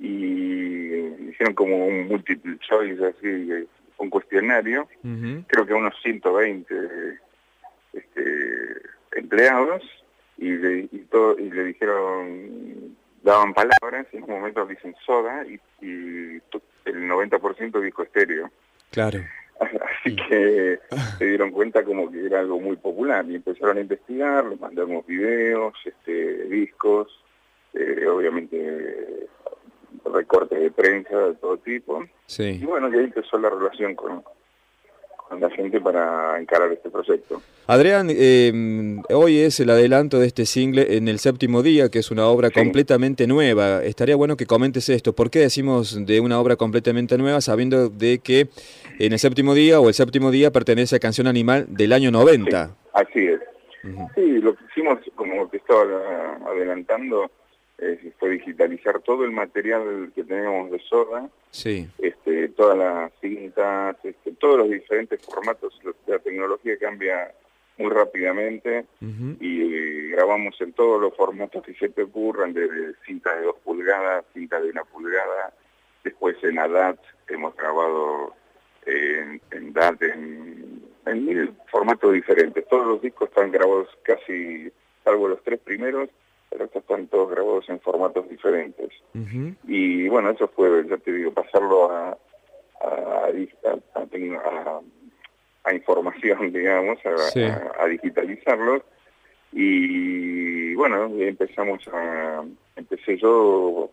y 0.00 1.28
hicieron 1.30 1.54
como 1.54 1.86
un 1.86 2.08
multiple 2.08 2.58
choice 2.58 3.06
así 3.06 3.68
un 3.98 4.10
cuestionario 4.10 4.88
creo 5.46 5.64
que 5.64 5.72
unos 5.72 5.94
120 6.02 6.74
este, 6.74 7.20
empleados 9.34 9.82
y 10.38 10.50
le, 10.50 10.88
y 10.92 10.98
todo, 11.10 11.38
y 11.38 11.50
le 11.50 11.64
dijeron 11.64 12.96
daban 13.22 13.54
palabras 13.54 14.06
y 14.12 14.18
en 14.18 14.24
un 14.24 14.30
momento 14.30 14.66
dicen 14.66 14.94
soda 15.04 15.44
y, 15.46 15.58
el 16.84 17.08
90% 17.08 17.80
dijo 17.80 18.02
estéreo 18.02 18.50
Claro. 18.90 19.20
Así 19.60 20.14
que 20.16 20.78
se 21.18 21.24
dieron 21.24 21.50
cuenta 21.50 21.84
como 21.84 22.10
que 22.10 22.26
era 22.26 22.40
algo 22.40 22.60
muy 22.60 22.76
popular 22.76 23.24
y 23.28 23.36
empezaron 23.36 23.78
a 23.78 23.80
investigar, 23.80 24.44
les 24.46 24.60
mandamos 24.60 25.06
videos, 25.06 25.74
este, 25.84 26.44
discos, 26.44 27.08
eh, 27.72 28.06
obviamente 28.06 29.26
recortes 30.04 30.60
de 30.60 30.70
prensa 30.70 31.16
de 31.16 31.34
todo 31.34 31.56
tipo. 31.58 32.04
Sí. 32.26 32.58
Y 32.60 32.64
bueno, 32.64 32.88
y 32.92 32.98
ahí 32.98 33.04
empezó 33.04 33.38
la 33.38 33.50
relación 33.50 33.94
con, 33.94 34.22
con 35.28 35.40
la 35.40 35.50
gente 35.50 35.80
para 35.80 36.38
encarar 36.38 36.72
este 36.72 36.90
proyecto. 36.90 37.40
Adrián, 37.66 38.08
eh, 38.10 39.00
hoy 39.10 39.38
es 39.38 39.58
el 39.60 39.70
adelanto 39.70 40.18
de 40.18 40.26
este 40.26 40.44
single 40.44 40.96
en 40.96 41.08
el 41.08 41.18
séptimo 41.18 41.62
día, 41.62 41.88
que 41.88 41.98
es 41.98 42.10
una 42.10 42.26
obra 42.26 42.50
completamente 42.50 43.26
nueva. 43.26 43.82
Estaría 43.82 44.16
bueno 44.16 44.36
que 44.36 44.46
comentes 44.46 44.88
esto. 44.88 45.14
¿Por 45.14 45.30
qué 45.30 45.40
decimos 45.40 46.04
de 46.04 46.20
una 46.20 46.38
obra 46.38 46.56
completamente 46.56 47.16
nueva 47.16 47.40
sabiendo 47.40 47.88
de 47.88 48.18
que 48.18 48.48
en 48.98 49.12
el 49.12 49.18
séptimo 49.18 49.54
día 49.54 49.80
o 49.80 49.88
el 49.88 49.94
séptimo 49.94 50.30
día 50.30 50.50
pertenece 50.50 50.96
a 50.96 50.98
Canción 50.98 51.26
Animal 51.26 51.66
del 51.68 51.92
año 51.92 52.10
90? 52.10 52.76
Así 52.92 53.26
es. 53.26 53.40
Sí, 54.14 54.38
lo 54.40 54.54
que 54.54 54.64
hicimos, 54.70 54.98
como 55.14 55.46
te 55.48 55.58
estaba 55.58 55.82
adelantando, 56.46 57.30
eh, 57.86 58.12
fue 58.18 58.30
digitalizar 58.30 59.00
todo 59.00 59.24
el 59.24 59.30
material 59.30 60.10
que 60.14 60.24
teníamos 60.24 60.70
de 60.70 60.78
Soda, 60.80 61.28
Sí. 61.50 61.88
este, 61.98 62.48
todas 62.50 62.76
las 62.78 63.12
cintas, 63.20 63.96
este, 64.04 64.32
todos 64.32 64.58
los 64.58 64.70
diferentes 64.70 65.20
formatos. 65.24 65.78
La 66.06 66.18
tecnología 66.18 66.78
cambia 66.78 67.32
muy 67.76 67.90
rápidamente 67.90 68.86
y 69.40 69.62
eh, 69.74 70.08
grabamos 70.12 70.58
en 70.60 70.72
todos 70.72 71.00
los 71.00 71.14
formatos 71.16 71.62
que 71.64 71.74
se 71.74 71.88
te 71.88 72.02
ocurran, 72.04 72.52
desde 72.54 72.94
cinta 73.04 73.34
de 73.34 73.42
dos 73.42 73.56
pulgadas, 73.64 74.24
cinta 74.32 74.60
de 74.60 74.70
una 74.70 74.84
pulgada, 74.84 75.52
después 76.04 76.36
en 76.44 76.58
ADAT 76.58 76.98
hemos 77.28 77.56
grabado 77.56 78.34
en, 78.86 79.40
en 79.50 79.72
DAT, 79.72 80.02
en, 80.02 80.82
en 81.06 81.24
mil 81.26 81.52
formatos 81.70 82.12
diferentes. 82.12 82.66
Todos 82.68 82.86
los 82.86 83.02
discos 83.02 83.28
están 83.28 83.50
grabados 83.50 83.88
casi, 84.02 84.70
salvo 85.02 85.28
los 85.28 85.42
tres 85.42 85.58
primeros, 85.60 86.08
el 86.54 86.60
resto 86.60 86.78
están 86.78 87.06
todos 87.08 87.30
grabados 87.30 87.68
en 87.68 87.80
formatos 87.80 88.28
diferentes. 88.28 88.90
Y 89.66 90.08
bueno, 90.08 90.30
eso 90.30 90.48
fue, 90.48 90.86
ya 90.88 90.96
te 90.98 91.12
digo, 91.12 91.32
pasarlo 91.32 91.90
a, 91.90 92.16
a, 92.80 93.28
a- 95.64 95.74
información, 95.74 96.52
digamos, 96.52 96.98
a, 97.04 97.16
Sí. 97.30 97.42
a- 97.42 97.72
a 97.78 97.86
digitalizarlos. 97.86 98.82
Y 99.52 100.74
bueno, 100.74 101.06
empezamos 101.18 101.86
a, 101.92 102.44
empecé 102.76 103.16
yo 103.18 103.90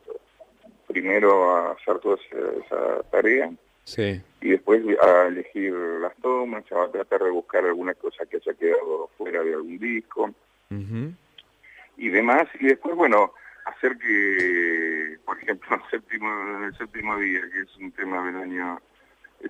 primero 0.88 1.56
a 1.56 1.72
hacer 1.72 2.00
toda 2.00 2.18
esa, 2.18 2.66
esa 2.66 3.04
tarea 3.12 3.52
Sí. 3.84 4.22
y 4.42 4.50
después 4.50 4.82
a 5.02 5.28
elegir 5.28 5.72
las 5.74 6.16
tomas, 6.18 6.64
a 6.72 6.88
tratar 6.92 7.24
de 7.24 7.30
buscar 7.32 7.64
alguna 7.66 7.94
cosa 7.94 8.26
que 8.26 8.38
haya 8.38 8.54
quedado 8.54 9.10
fuera 9.18 9.44
de 9.44 9.54
algún 9.54 9.78
disco. 9.80 10.32
Y 11.98 12.10
demás, 12.10 12.48
y 12.60 12.68
después, 12.68 12.96
bueno, 12.96 13.34
hacer 13.66 13.98
que, 13.98 15.18
por 15.26 15.38
ejemplo, 15.42 15.70
el 15.84 15.90
séptimo, 15.92 16.30
el 16.66 16.78
séptimo 16.78 17.18
día, 17.18 17.42
que 17.52 17.60
es 17.62 17.76
un 17.78 17.92
tema 17.92 18.26
del 18.26 18.38
año 18.38 18.82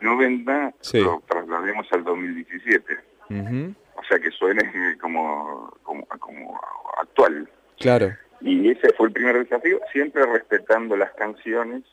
90, 0.01 0.73
Sí. 0.81 0.99
lo 1.01 1.21
traslademos 1.27 1.87
al 1.91 2.03
2017. 2.03 2.97
Ujú. 3.29 3.73
O 3.95 4.03
sea, 4.03 4.19
que 4.19 4.31
suene 4.31 4.97
como, 4.99 5.73
como, 5.83 6.05
como 6.19 6.59
actual. 7.01 7.49
Claro. 7.79 8.11
Y 8.41 8.69
ese 8.71 8.91
fue 8.93 9.07
el 9.07 9.13
primer 9.13 9.37
desafío, 9.37 9.79
siempre 9.91 10.25
respetando 10.25 10.95
las 10.97 11.11
canciones 11.13 11.83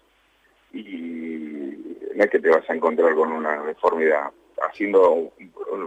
y 0.73 1.99
no 2.15 2.25
es 2.25 2.31
que 2.31 2.39
te 2.41 2.49
vas 2.51 2.69
a 2.69 2.75
encontrar 2.75 3.15
con 3.15 3.33
una 3.33 3.63
deformidad, 3.65 4.31
haciendo 4.71 5.33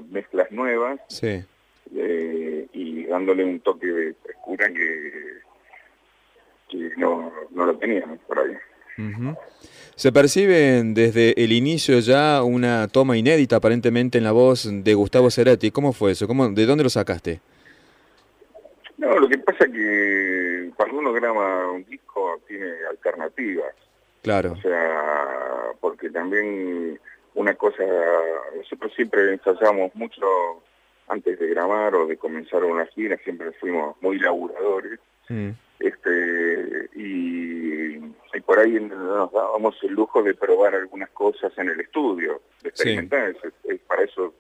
mezclas 0.09 0.51
nuevas 0.51 0.99
Sí. 1.07 1.43
Eh, 1.95 2.67
y 2.73 3.05
dándole 3.05 3.43
un 3.43 3.59
toque 3.59 3.87
de 3.87 4.13
frescura 4.13 4.67
que, 4.69 5.11
que 6.69 6.91
no, 6.97 7.31
no 7.51 7.65
lo 7.65 7.77
teníamos 7.77 8.19
por 8.19 8.39
ahí. 8.39 8.57
Se 9.95 10.11
percibe 10.11 10.81
desde 10.83 11.33
el 11.43 11.51
inicio 11.51 11.99
ya 11.99 12.43
una 12.43 12.87
toma 12.87 13.17
inédita 13.17 13.55
aparentemente 13.55 14.17
en 14.17 14.23
la 14.23 14.31
voz 14.31 14.69
de 14.71 14.93
Gustavo 14.93 15.31
Cerati. 15.31 15.71
¿Cómo 15.71 15.91
fue 15.93 16.11
eso? 16.11 16.27
¿Cómo, 16.27 16.49
¿De 16.49 16.65
dónde 16.65 16.83
lo 16.83 16.89
sacaste? 16.89 17.39
No, 18.97 19.17
lo 19.17 19.27
que 19.27 19.39
pasa 19.39 19.65
es 19.65 19.71
que 19.71 20.71
cuando 20.75 20.99
uno 20.99 21.11
graba 21.13 21.71
un 21.71 21.83
disco 21.85 22.39
tiene 22.47 22.71
alternativas. 22.89 23.73
Claro. 24.21 24.53
O 24.53 24.61
sea, 24.61 25.71
porque 25.79 26.09
también 26.11 26.99
una 27.33 27.55
cosa, 27.55 27.83
nosotros 28.55 28.93
siempre 28.95 29.33
ensayamos 29.33 29.95
mucho 29.95 30.21
antes 31.11 31.37
de 31.39 31.47
grabar 31.47 31.93
o 31.95 32.07
de 32.07 32.17
comenzar 32.17 32.63
una 32.63 32.85
gira, 32.87 33.17
siempre 33.17 33.51
fuimos 33.53 33.95
muy 34.01 34.17
laburadores. 34.19 34.99
Este 35.79 36.89
y, 36.95 37.95
y 37.95 38.39
por 38.45 38.59
ahí 38.59 38.79
nos 38.79 39.31
dábamos 39.31 39.75
el 39.83 39.93
lujo 39.93 40.21
de 40.23 40.33
probar 40.33 40.75
algunas 40.75 41.09
cosas 41.09 41.51
en 41.57 41.69
el 41.69 41.79
estudio, 41.79 42.41
de 42.63 42.69
experimentar, 42.69 43.29
es- 43.29 43.53
es- 43.63 43.79
para 43.81 44.03
eso 44.03 44.33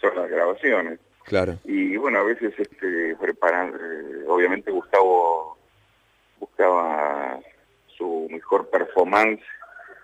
son 0.00 0.16
las 0.16 0.30
grabaciones. 0.30 0.98
Claro. 1.24 1.58
Y 1.64 1.96
bueno, 1.96 2.20
a 2.20 2.22
veces 2.24 2.52
este, 2.58 3.14
preparan, 3.20 3.74
eh, 3.78 4.24
obviamente 4.26 4.70
Gustavo 4.70 5.58
buscaba 6.38 7.38
su 7.96 8.26
mejor 8.30 8.68
performance 8.70 9.42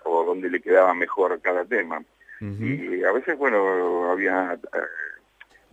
o 0.05 0.25
donde 0.25 0.51
le 0.51 0.61
quedaba 0.61 0.93
mejor 0.95 1.41
cada 1.41 1.65
tema. 1.65 2.03
Y 2.39 3.03
a 3.03 3.13
veces, 3.13 3.39
bueno, 3.39 4.11
había 4.11 4.59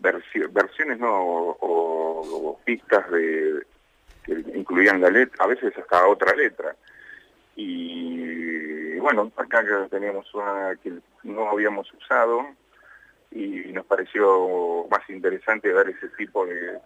versi- 0.03 0.51
versiones, 0.51 0.99
¿no? 0.99 1.11
O, 1.11 1.57
o- 1.59 2.49
o 2.49 2.59
pistas 2.65 3.09
de 3.09 3.63
que 4.25 4.33
incluían 4.55 5.01
la 5.01 5.09
letra, 5.09 5.43
a 5.43 5.47
veces 5.47 5.73
hasta 5.77 6.07
otra 6.07 6.35
letra. 6.35 6.75
Y 7.55 8.97
bueno, 8.99 9.31
acá 9.37 9.63
que 9.63 9.89
teníamos 9.89 10.31
una 10.33 10.75
que 10.81 10.93
no 11.23 11.49
habíamos 11.49 11.91
usado 11.93 12.45
y 13.31 13.71
nos 13.73 13.85
pareció 13.85 14.87
más 14.89 15.07
interesante 15.09 15.71
dar 15.73 15.89
ese 15.89 16.07
tipo 16.09 16.45
de, 16.45 16.77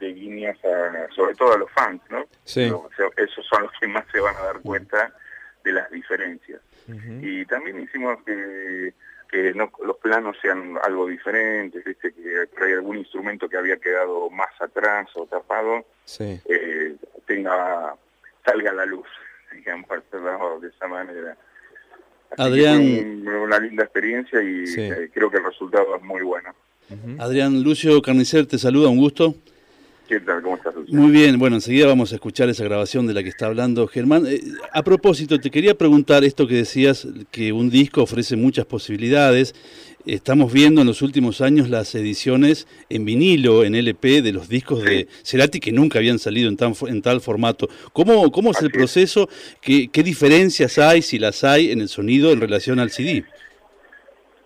de 0.00 0.12
guiñas, 0.12 0.56
a- 0.64 1.08
sobre 1.14 1.34
todo 1.34 1.54
a 1.54 1.58
los 1.58 1.70
fans, 1.72 2.00
¿no? 2.10 2.24
Sí. 2.44 2.70
Esos 3.16 3.46
son 3.46 3.62
los 3.64 3.72
que 3.80 3.88
más 3.88 4.04
se 4.12 4.20
van 4.20 4.36
a 4.36 4.42
dar 4.44 4.60
cuenta 4.60 5.12
de 5.64 5.72
las 5.72 5.90
diferencias. 5.90 6.60
Y 7.22 7.44
también 7.46 7.80
hicimos 7.80 8.16
que, 8.24 8.94
que 9.30 9.52
no, 9.54 9.70
los 9.84 9.96
planos 9.98 10.36
sean 10.40 10.78
algo 10.82 11.06
diferentes, 11.06 11.84
¿viste? 11.84 12.12
que 12.14 12.64
ahí 12.64 12.72
algún 12.72 12.96
instrumento 12.98 13.48
que 13.48 13.56
había 13.58 13.76
quedado 13.76 14.30
más 14.30 14.48
atrás 14.60 15.08
o 15.14 15.26
tapado 15.26 15.84
Sí. 16.04 16.40
eh, 16.48 16.96
tenga 17.26 17.94
salga 18.44 18.70
a 18.70 18.74
la 18.74 18.86
luz, 18.86 19.06
digamos, 19.54 19.88
de 20.62 20.68
esa 20.68 20.88
manera. 20.88 21.36
Así 22.30 22.36
que 22.36 22.42
Adrián- 22.42 23.22
fue 23.24 23.40
una 23.40 23.58
linda 23.58 23.84
experiencia 23.84 24.40
y 24.42 24.66
Sí. 24.66 24.80
eh, 24.82 25.10
creo 25.12 25.30
que 25.30 25.38
el 25.38 25.44
resultado 25.44 25.96
es 25.96 26.02
muy 26.02 26.22
bueno. 26.22 26.54
Adrián 27.18 27.62
Lucio 27.62 28.00
Carnicer 28.00 28.46
te 28.46 28.56
saluda, 28.58 28.88
un 28.88 28.96
gusto. 28.98 29.34
¿Qué 30.08 30.20
tal? 30.20 30.40
¿Cómo 30.40 30.56
estás, 30.56 30.74
Luciano? 30.74 31.02
Muy 31.02 31.10
bien, 31.12 31.38
bueno, 31.38 31.56
enseguida 31.56 31.86
vamos 31.86 32.12
a 32.12 32.14
escuchar 32.14 32.48
esa 32.48 32.64
grabación 32.64 33.06
de 33.06 33.12
la 33.12 33.22
que 33.22 33.28
está 33.28 33.44
hablando 33.44 33.86
Germán. 33.86 34.24
Eh, 34.26 34.40
a 34.72 34.82
propósito, 34.82 35.38
te 35.38 35.50
quería 35.50 35.76
preguntar 35.76 36.24
esto 36.24 36.48
que 36.48 36.54
decías, 36.54 37.06
que 37.30 37.52
un 37.52 37.68
disco 37.68 38.02
ofrece 38.02 38.34
muchas 38.34 38.64
posibilidades. 38.64 39.54
Estamos 40.06 40.50
viendo 40.50 40.80
en 40.80 40.86
los 40.86 41.02
últimos 41.02 41.42
años 41.42 41.68
las 41.68 41.94
ediciones 41.94 42.66
en 42.88 43.04
vinilo, 43.04 43.64
en 43.64 43.74
LP, 43.74 44.22
de 44.22 44.32
los 44.32 44.48
discos 44.48 44.82
de 44.82 45.08
Cerati 45.22 45.60
que 45.60 45.72
nunca 45.72 45.98
habían 45.98 46.18
salido 46.18 46.48
en, 46.48 46.56
tan, 46.56 46.72
en 46.86 47.02
tal 47.02 47.20
formato. 47.20 47.68
¿Cómo, 47.92 48.32
cómo 48.32 48.52
es 48.52 48.62
el 48.62 48.70
proceso? 48.70 49.28
¿Qué, 49.60 49.88
¿Qué 49.92 50.02
diferencias 50.02 50.78
hay, 50.78 51.02
si 51.02 51.18
las 51.18 51.44
hay, 51.44 51.70
en 51.70 51.82
el 51.82 51.88
sonido 51.88 52.32
en 52.32 52.40
relación 52.40 52.80
al 52.80 52.88
CD? 52.88 53.26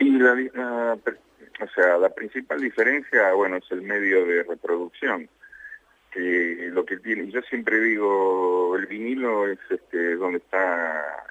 Y 0.00 0.10
la, 0.10 0.98
o 1.62 1.68
sea, 1.72 1.98
la 1.98 2.08
principal 2.08 2.60
diferencia, 2.60 3.32
bueno, 3.34 3.58
es 3.58 3.70
el 3.70 3.82
medio 3.82 4.26
de 4.26 4.42
reproducción. 4.42 5.28
Que 6.12 6.68
lo 6.70 6.84
que 6.84 6.98
tiene, 6.98 7.30
yo 7.30 7.40
siempre 7.42 7.80
digo, 7.80 8.76
el 8.76 8.86
vinilo 8.86 9.48
es 9.48 9.58
este 9.70 10.16
donde 10.16 10.38
está 10.38 11.24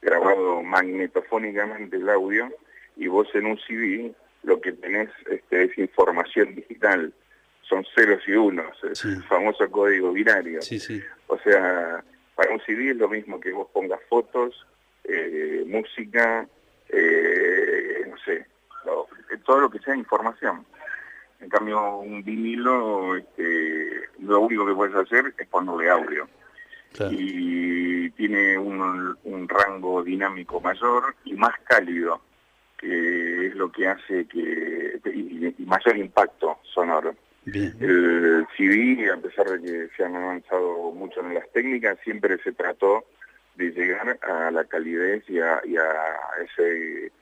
grabado 0.00 0.62
magnetofónicamente 0.62 1.96
el 1.96 2.08
audio 2.08 2.52
y 2.96 3.08
vos 3.08 3.26
en 3.34 3.46
un 3.46 3.58
CD 3.66 4.14
lo 4.44 4.60
que 4.60 4.72
tenés 4.72 5.08
este, 5.30 5.64
es 5.64 5.78
información 5.78 6.54
digital, 6.54 7.12
son 7.62 7.84
ceros 7.94 8.22
y 8.28 8.32
unos, 8.32 8.76
es 8.84 9.04
el 9.04 9.22
famoso 9.24 9.68
código 9.70 10.12
binario. 10.12 10.60
Sí, 10.62 10.78
sí. 10.78 11.02
O 11.26 11.38
sea, 11.38 12.04
para 12.34 12.52
un 12.52 12.60
CD 12.60 12.90
es 12.90 12.96
lo 12.96 13.08
mismo 13.08 13.40
que 13.40 13.52
vos 13.52 13.68
pongas 13.72 14.00
fotos, 14.08 14.66
eh, 15.04 15.64
música, 15.66 16.46
eh, 16.90 18.04
no 18.08 18.16
sé, 18.18 18.46
todo 19.44 19.60
lo 19.60 19.70
que 19.70 19.78
sea 19.80 19.96
información. 19.96 20.64
Cambio, 21.54 21.98
un 21.98 22.24
vinilo, 22.24 23.14
este, 23.14 24.08
lo 24.18 24.40
único 24.40 24.66
que 24.66 24.74
puedes 24.74 24.96
hacer 24.96 25.32
es 25.38 25.46
ponerle 25.46 25.88
audio. 25.88 26.28
Y 27.12 28.10
tiene 28.10 28.58
un, 28.58 29.16
un 29.22 29.48
rango 29.48 30.02
dinámico 30.02 30.60
mayor 30.60 31.14
y 31.24 31.34
más 31.34 31.54
cálido, 31.62 32.20
que 32.76 33.46
es 33.46 33.54
lo 33.54 33.70
que 33.70 33.86
hace 33.86 34.26
que... 34.26 35.00
y, 35.04 35.54
y 35.56 35.64
mayor 35.64 35.96
impacto 35.96 36.58
sonoro. 36.74 37.14
El 37.46 38.46
CD, 38.56 39.12
a 39.12 39.16
pesar 39.16 39.46
de 39.46 39.60
que 39.62 39.96
se 39.96 40.04
han 40.04 40.16
avanzado 40.16 40.90
mucho 40.90 41.20
en 41.20 41.34
las 41.34 41.48
técnicas, 41.52 41.98
siempre 42.02 42.36
se 42.42 42.50
trató 42.50 43.04
de 43.54 43.70
llegar 43.70 44.18
a 44.22 44.50
la 44.50 44.64
calidez 44.64 45.22
y 45.28 45.38
a, 45.38 45.60
y 45.64 45.76
a 45.76 45.84
ese 46.44 47.12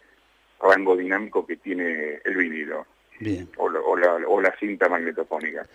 rango 0.58 0.96
dinámico 0.96 1.46
que 1.46 1.56
tiene 1.56 2.18
el 2.24 2.36
vinilo 2.36 2.86
Bien. 3.22 3.48
o 3.56 3.68
la, 3.68 3.80
o 3.80 3.96
la- 3.96 4.26
o 4.28 4.40
la 4.40 4.54
cinta 4.58 4.88
magnetofónica. 4.88 5.66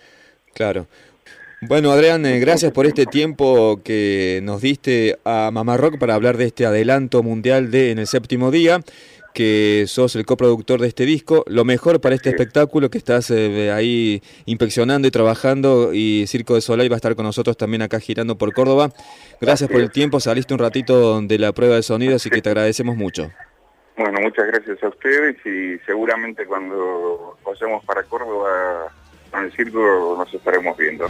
Claro. 0.53 0.87
Bueno, 1.61 1.91
Adrián, 1.91 2.23
eh, 2.25 2.39
gracias 2.39 2.71
por 2.71 2.85
este 2.85 3.05
tiempo 3.07 3.81
que 3.83 4.41
nos 4.43 4.61
diste 4.61 5.17
a 5.25 5.49
Mamá 5.51 5.75
Rock 5.77 5.97
para 5.97 6.13
hablar 6.13 6.37
de 6.37 6.45
este 6.45 6.65
adelanto 6.65 7.23
mundial 7.23 7.71
de 7.71 7.89
En 7.91 7.97
el 7.99 8.05
séptimo 8.07 8.51
día, 8.51 8.81
que 9.33 9.85
sos 9.87 10.15
el 10.15 10.25
coproductor 10.25 10.79
de 10.81 10.87
este 10.87 11.05
disco. 11.05 11.43
Lo 11.47 11.63
mejor 11.65 11.99
para 12.01 12.13
este 12.15 12.29
espectáculo 12.29 12.89
que 12.89 12.97
estás 12.99 13.31
eh, 13.31 13.71
ahí 13.71 14.21
inspeccionando 14.45 15.07
y 15.07 15.11
trabajando 15.11 15.93
y 15.93 16.25
Circo 16.27 16.53
de 16.55 16.61
Soleil 16.61 16.91
va 16.91 16.95
a 16.95 16.97
estar 16.97 17.15
con 17.15 17.25
nosotros 17.25 17.55
también 17.57 17.81
acá 17.81 17.99
girando 17.99 18.37
por 18.37 18.53
Córdoba. 18.53 18.91
Gracias 19.41 19.69
por 19.69 19.81
el 19.81 19.89
tiempo, 19.91 20.19
saliste 20.19 20.53
un 20.53 20.59
ratito 20.59 21.21
de 21.21 21.39
la 21.39 21.51
prueba 21.53 21.75
de 21.75 21.83
sonido, 21.83 22.15
así 22.15 22.29
que 22.29 22.41
te 22.41 22.49
agradecemos 22.49 22.95
mucho. 22.97 23.31
Bueno, 23.97 24.19
muchas 24.21 24.45
gracias 24.45 24.83
a 24.83 24.89
ustedes 24.89 25.43
y 25.43 25.79
seguramente 25.85 26.45
cuando 26.45 27.35
vayamos 27.43 27.83
para 27.83 28.03
Córdoba 28.03 28.93
con 29.31 29.43
el 29.43 29.51
circo 29.53 30.15
nos 30.17 30.31
estaremos 30.31 30.77
viendo. 30.77 31.07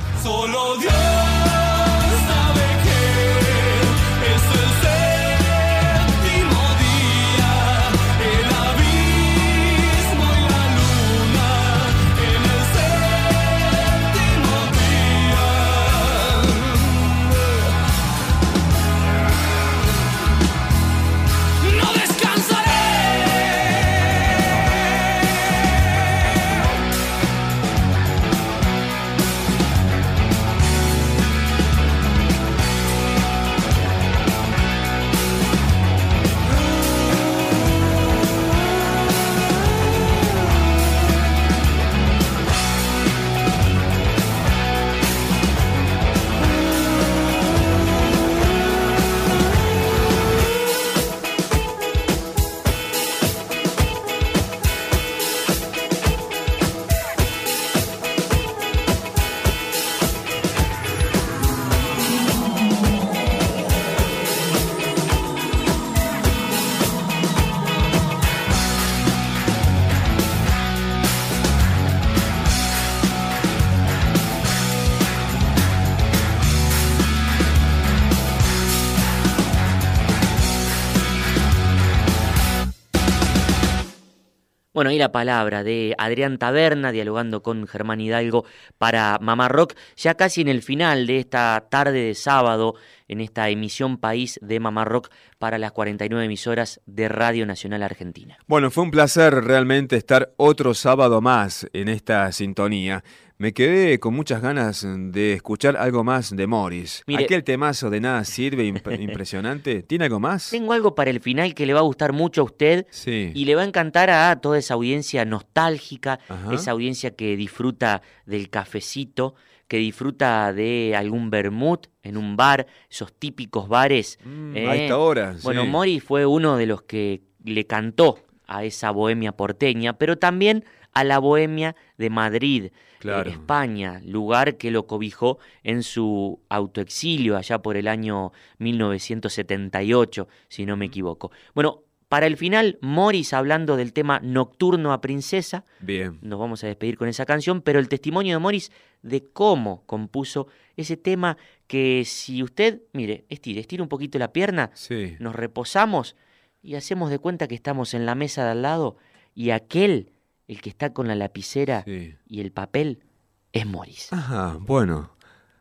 La 84.98 85.12
palabra 85.12 85.64
de 85.64 85.96
Adrián 85.98 86.38
Taberna 86.38 86.92
dialogando 86.92 87.42
con 87.42 87.68
Germán 87.68 88.02
Hidalgo 88.02 88.46
para 88.78 89.18
Mamá 89.22 89.48
Rock, 89.48 89.76
ya 89.96 90.16
casi 90.16 90.42
en 90.42 90.48
el 90.48 90.62
final 90.62 91.08
de 91.08 91.20
esta 91.20 91.68
tarde 91.70 92.02
de 92.02 92.16
sábado, 92.16 92.76
en 93.08 93.22
esta 93.22 93.50
emisión 93.50 93.98
país 93.98 94.40
de 94.42 94.60
Mamá 94.60 94.86
Rock 94.86 95.10
para 95.40 95.58
las 95.58 95.72
49 95.72 96.26
emisoras 96.26 96.82
de 96.86 97.08
Radio 97.08 97.46
Nacional 97.46 97.84
Argentina. 97.84 98.38
Bueno, 98.48 98.72
fue 98.72 98.84
un 98.84 98.92
placer 98.92 99.34
realmente 99.34 99.96
estar 99.96 100.34
otro 100.38 100.74
sábado 100.74 101.22
más 101.22 101.68
en 101.74 101.88
esta 101.90 102.32
sintonía. 102.32 103.04
Me 103.40 103.54
quedé 103.54 104.00
con 104.00 104.16
muchas 104.16 104.42
ganas 104.42 104.84
de 104.90 105.34
escuchar 105.34 105.78
algo 105.78 106.04
más 106.04 106.36
de 106.36 106.48
Morris. 106.48 107.04
Mire- 107.06 107.26
Aquel 107.26 107.44
temazo 107.44 107.92
de 107.92 108.02
nada 108.02 108.24
sirve, 108.26 108.64
imp- 108.68 109.00
impresionante. 109.00 109.84
¿Tiene 109.84 110.06
algo 110.06 110.20
más? 110.20 110.50
Tengo 110.50 110.74
algo 110.74 110.96
para 110.96 111.12
el 111.12 111.20
final 111.20 111.54
que 111.54 111.68
le 111.68 111.74
va 111.76 111.82
a 111.82 111.84
gustar 111.84 112.14
mucho 112.14 112.42
a 112.42 112.46
usted 112.46 112.88
Sí. 112.90 113.32
y 113.36 113.46
le 113.46 113.54
va 113.54 113.62
a 113.62 113.66
encantar 113.66 114.10
a 114.10 114.36
toda 114.42 114.58
esa 114.58 114.74
audiencia 114.74 115.24
nostálgica, 115.24 116.20
Ajá. 116.28 116.52
esa 116.56 116.72
audiencia 116.72 117.12
que 117.16 117.38
disfruta 117.38 118.02
del 118.26 118.50
cafecito, 118.50 119.36
que 119.68 119.78
disfruta 119.78 120.52
de 120.52 120.96
algún 120.98 121.30
vermut 121.30 121.88
en 122.02 122.18
un 122.18 122.38
bar, 122.38 122.66
esos 122.90 123.14
típicos 123.14 123.68
bares. 123.68 124.18
a 124.56 124.76
esta 124.76 124.98
hora, 124.98 125.36
Bueno. 125.44 125.64
Mori 125.68 126.00
fue 126.00 126.26
uno 126.26 126.58
de 126.58 126.66
los 126.66 126.82
que 126.82 127.22
le 127.44 127.68
cantó 127.68 128.18
a 128.48 128.64
esa 128.64 128.90
bohemia 128.90 129.34
porteña, 129.34 129.94
pero 129.94 130.18
también 130.18 130.66
a 131.00 131.04
la 131.04 131.20
bohemia 131.20 131.76
de 131.98 132.10
Madrid, 132.10 132.66
eh. 133.04 133.24
España, 133.28 134.02
lugar 134.04 134.58
que 134.58 134.72
lo 134.72 134.88
cobijó 134.88 135.38
en 135.64 135.84
su 135.84 136.40
autoexilio 136.50 137.38
allá 137.38 137.60
por 137.62 137.78
el 137.78 137.88
año 137.88 138.32
1978, 138.60 140.28
si 140.48 140.66
no 140.66 140.78
me 140.78 140.86
equivoco. 140.86 141.32
Bueno, 141.54 141.84
para 142.10 142.26
el 142.26 142.38
final, 142.38 142.78
Morris 142.82 143.34
hablando 143.34 143.76
del 143.76 143.92
tema 143.92 144.20
Nocturno 144.24 144.94
a 144.94 145.02
Princesa, 145.02 145.66
Bien. 145.82 146.18
nos 146.22 146.40
vamos 146.40 146.64
a 146.64 146.68
despedir 146.68 146.98
con 146.98 147.08
esa 147.10 147.26
canción, 147.26 147.62
pero 147.62 147.80
el 147.80 147.90
testimonio 147.90 148.36
de 148.36 148.40
Morris 148.40 148.72
de 149.02 149.26
cómo 149.26 149.84
compuso 149.86 150.48
ese 150.78 150.96
tema 150.96 151.38
que 151.68 152.04
si 152.06 152.42
usted, 152.44 152.82
mire, 152.94 153.26
estire, 153.30 153.60
estire 153.60 153.82
un 153.84 153.90
poquito 153.90 154.18
la 154.20 154.32
pierna, 154.32 154.72
Sí. 154.74 155.16
nos 155.20 155.36
reposamos 155.36 156.16
y 156.62 156.76
hacemos 156.76 157.10
de 157.10 157.20
cuenta 157.20 157.48
que 157.48 157.56
estamos 157.56 157.94
en 157.94 158.06
la 158.06 158.16
mesa 158.16 158.46
de 158.46 158.52
al 158.52 158.62
lado 158.62 158.98
y 159.36 159.50
aquel, 159.52 160.14
el 160.48 160.62
que 160.62 160.70
está 160.70 160.94
con 160.94 161.08
la 161.08 161.16
lapicera 161.16 161.84
y 161.86 162.42
el 162.42 162.52
papel, 162.52 163.04
es 163.52 163.66
Morris. 163.66 164.12
Ajá, 164.12 164.58
bueno. 164.60 165.12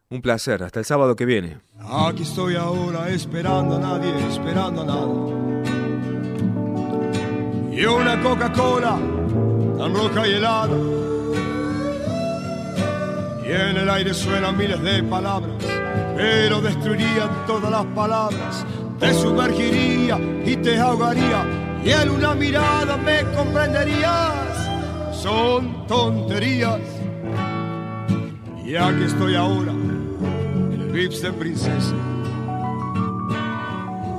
Un 0.09 0.23
placer. 0.23 0.63
Hasta 0.63 0.79
el 0.79 0.85
sábado 0.85 1.17
que 1.17 1.25
viene. 1.25 1.59
Aquí 1.81 2.23
estoy 2.23 2.55
ahora 2.55 3.09
esperando 3.09 3.77
a 3.77 3.81
nadie, 3.81 4.13
esperando 4.29 4.83
a 4.83 4.85
nada. 4.85 5.09
Y 7.73 7.85
una 7.85 8.23
Coca-Cola 8.23 8.99
tan 9.79 9.95
roja 9.95 10.29
y 10.29 10.33
helada. 10.35 10.77
Y 13.45 13.49
en 13.53 13.77
el 13.77 13.91
aire 13.91 14.15
suenan 14.15 14.57
miles 14.57 14.81
de 14.83 15.03
palabras, 15.03 15.57
pero 16.17 16.61
destruirían 16.61 17.47
todas 17.47 17.71
las 17.71 17.85
palabras. 17.87 18.65
Te 18.99 19.13
sumergiría 19.13 20.19
y 20.45 20.57
te 20.57 20.79
ahogaría, 20.79 21.45
y 21.85 21.91
en 21.91 22.11
una 22.11 22.35
mirada 22.35 22.97
me 22.97 23.23
comprenderías. 23.37 24.66
Son 25.23 25.87
tonterías. 25.87 26.81
Y 28.65 28.77
aquí 28.77 29.05
estoy 29.05 29.35
ahora, 29.35 29.73
en 29.73 30.73
el 30.73 30.89
Vips 30.93 31.23
de 31.23 31.33
Princesa. 31.33 31.95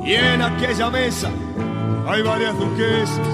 Y 0.05 0.13
en 0.13 0.41
aquella 0.41 0.89
mesa 0.89 1.29
hay 2.07 2.21
varias 2.21 2.57
duquesas. 2.57 3.27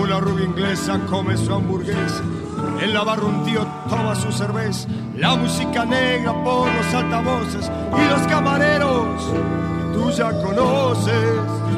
Una 0.00 0.20
rubia 0.20 0.44
inglesa 0.44 1.00
come 1.10 1.36
su 1.36 1.52
hamburguesa. 1.52 2.22
En 2.80 2.94
la 2.94 3.02
barra 3.02 3.24
un 3.24 3.44
tío 3.44 3.66
toma 3.88 4.14
su 4.14 4.30
cerveza. 4.32 4.88
La 5.16 5.34
música 5.34 5.84
negra 5.84 6.32
por 6.44 6.72
los 6.72 6.94
altavoces 6.94 7.70
y 7.96 8.08
los 8.10 8.26
camareros 8.28 9.24
que 9.26 9.98
tú 9.98 10.10
ya 10.10 10.30
conoces. 10.40 11.77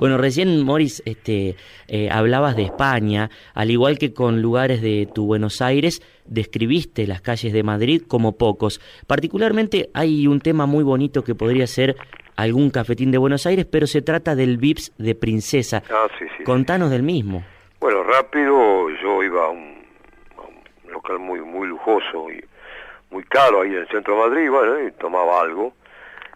Bueno, 0.00 0.16
recién 0.16 0.62
Morris 0.64 1.02
este, 1.04 1.56
eh, 1.86 2.08
hablabas 2.10 2.56
de 2.56 2.62
España, 2.62 3.28
al 3.52 3.70
igual 3.70 3.98
que 3.98 4.14
con 4.14 4.40
lugares 4.40 4.80
de 4.80 5.06
tu 5.14 5.26
Buenos 5.26 5.60
Aires, 5.60 6.00
describiste 6.24 7.06
las 7.06 7.20
calles 7.20 7.52
de 7.52 7.62
Madrid 7.62 8.02
como 8.08 8.38
pocos. 8.38 8.80
Particularmente 9.06 9.90
hay 9.92 10.26
un 10.26 10.40
tema 10.40 10.64
muy 10.64 10.84
bonito 10.84 11.22
que 11.22 11.34
podría 11.34 11.66
ser 11.66 11.96
algún 12.34 12.70
cafetín 12.70 13.10
de 13.10 13.18
Buenos 13.18 13.44
Aires, 13.44 13.66
pero 13.70 13.86
se 13.86 14.00
trata 14.00 14.34
del 14.34 14.56
Vips 14.56 14.94
de 14.96 15.14
Princesa. 15.14 15.82
Ah, 15.90 16.08
sí, 16.18 16.24
sí. 16.38 16.44
Contanos 16.44 16.90
del 16.90 17.02
mismo. 17.02 17.44
Bueno, 17.78 18.02
rápido, 18.02 18.88
yo 19.02 19.22
iba 19.22 19.44
a 19.44 19.50
un, 19.50 19.84
a 20.38 20.86
un 20.86 20.92
local 20.92 21.18
muy 21.18 21.42
muy 21.42 21.68
lujoso 21.68 22.30
y 22.30 22.42
muy 23.10 23.24
caro 23.24 23.60
ahí 23.60 23.68
en 23.68 23.82
el 23.82 23.88
centro 23.88 24.14
de 24.14 24.30
Madrid, 24.30 24.48
bueno, 24.50 24.88
y 24.88 24.92
tomaba 24.92 25.42
algo. 25.42 25.74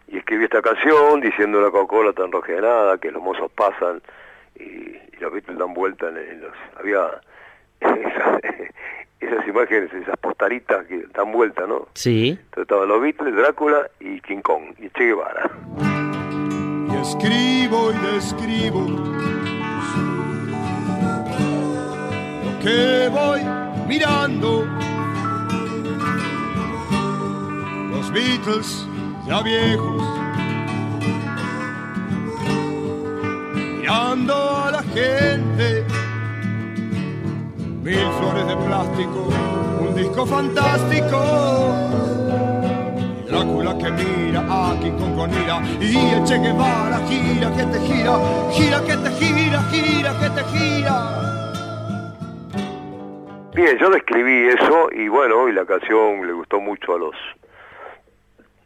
Y 0.08 0.18
escribí 0.18 0.44
esta 0.44 0.62
canción 0.62 1.20
diciendo 1.20 1.60
la 1.60 1.70
Coca-Cola 1.70 2.12
tan 2.12 2.30
nada, 2.30 2.98
que 2.98 3.10
los 3.10 3.22
mozos 3.22 3.50
pasan 3.52 4.02
y, 4.56 4.62
y 4.62 5.16
los 5.20 5.32
Beatles 5.32 5.58
dan 5.58 5.74
vuelta 5.74 6.08
en, 6.08 6.16
en 6.18 6.40
los... 6.42 6.52
Había 6.78 7.20
esas, 7.80 8.40
esas 9.20 9.48
imágenes, 9.48 9.92
esas 9.92 10.16
postalitas 10.18 10.86
que 10.86 11.06
dan 11.14 11.32
vuelta, 11.32 11.66
¿no? 11.66 11.88
Sí. 11.94 12.30
Entonces 12.30 12.62
estaban 12.62 12.88
los 12.88 13.00
Beatles, 13.00 13.34
Drácula 13.34 13.90
y 14.00 14.20
King 14.20 14.40
Kong, 14.42 14.74
y 14.78 14.90
Che 14.90 15.04
Guevara. 15.04 15.50
Y 16.90 16.96
escribo 16.96 17.92
y 17.92 18.12
describo 18.12 18.80
lo 22.44 22.58
que 22.60 23.08
voy 23.10 23.40
mirando. 23.88 24.66
Los 27.90 28.12
Beatles 28.12 28.86
ya 29.26 29.42
viejos, 29.42 30.02
mirando 33.54 34.34
a 34.34 34.70
la 34.70 34.82
gente. 34.82 35.84
Mil 37.82 38.08
flores 38.18 38.46
de 38.46 38.56
plástico, 38.56 39.28
un 39.80 39.94
disco 39.94 40.26
fantástico. 40.26 41.20
Y 43.26 43.30
Drácula 43.30 43.76
que 43.76 43.90
mira 43.90 44.40
a 44.48 44.78
King 44.80 44.92
Kong 44.92 45.16
con 45.16 45.30
ira 45.30 45.62
y 45.80 45.96
el 45.96 46.24
Che 46.24 46.38
Guevara 46.38 47.00
gira 47.06 47.52
que 47.54 47.64
te 47.64 47.80
gira, 47.80 48.18
gira 48.52 48.80
que 48.84 48.96
te 48.96 49.10
gira, 49.10 49.62
gira 49.70 50.18
que 50.18 50.30
te 50.30 50.44
gira. 50.44 51.24
Bien, 53.54 53.78
yo 53.78 53.90
describí 53.90 54.48
eso 54.48 54.88
y 54.92 55.08
bueno, 55.08 55.48
y 55.48 55.52
la 55.52 55.64
canción 55.64 56.26
le 56.26 56.32
gustó 56.32 56.60
mucho 56.60 56.94
a 56.94 56.98
los 56.98 57.14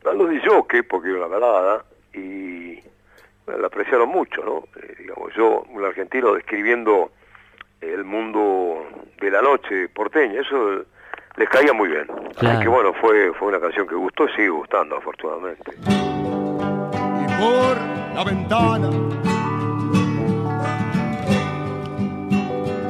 a 0.05 0.12
los 0.12 0.66
que 0.66 0.82
porque 0.82 1.11
era 1.11 1.26
una 1.26 1.38
balada 1.38 1.84
y 2.14 2.80
bueno, 3.44 3.61
la 3.61 3.66
apreciaron 3.66 4.09
mucho, 4.09 4.44
¿no? 4.44 4.64
Eh, 4.82 4.94
digamos, 4.99 5.32
yo, 5.34 5.64
un 5.70 5.84
argentino 5.84 6.34
describiendo 6.34 7.11
el 7.80 8.05
mundo 8.05 8.86
de 9.20 9.30
la 9.30 9.40
noche 9.40 9.88
porteña, 9.88 10.40
eso 10.40 10.84
les 11.36 11.49
caía 11.49 11.72
muy 11.72 11.88
bien. 11.88 12.07
Así 12.36 12.62
que 12.62 12.68
bueno, 12.68 12.92
fue 12.94 13.32
fue 13.34 13.49
una 13.49 13.61
canción 13.61 13.86
que 13.86 13.94
gustó 13.94 14.24
y 14.26 14.32
sigue 14.32 14.49
gustando 14.49 14.96
afortunadamente. 14.96 15.72
y 15.74 17.26
por 17.40 17.76
la 18.14 18.24
ventana. 18.24 18.90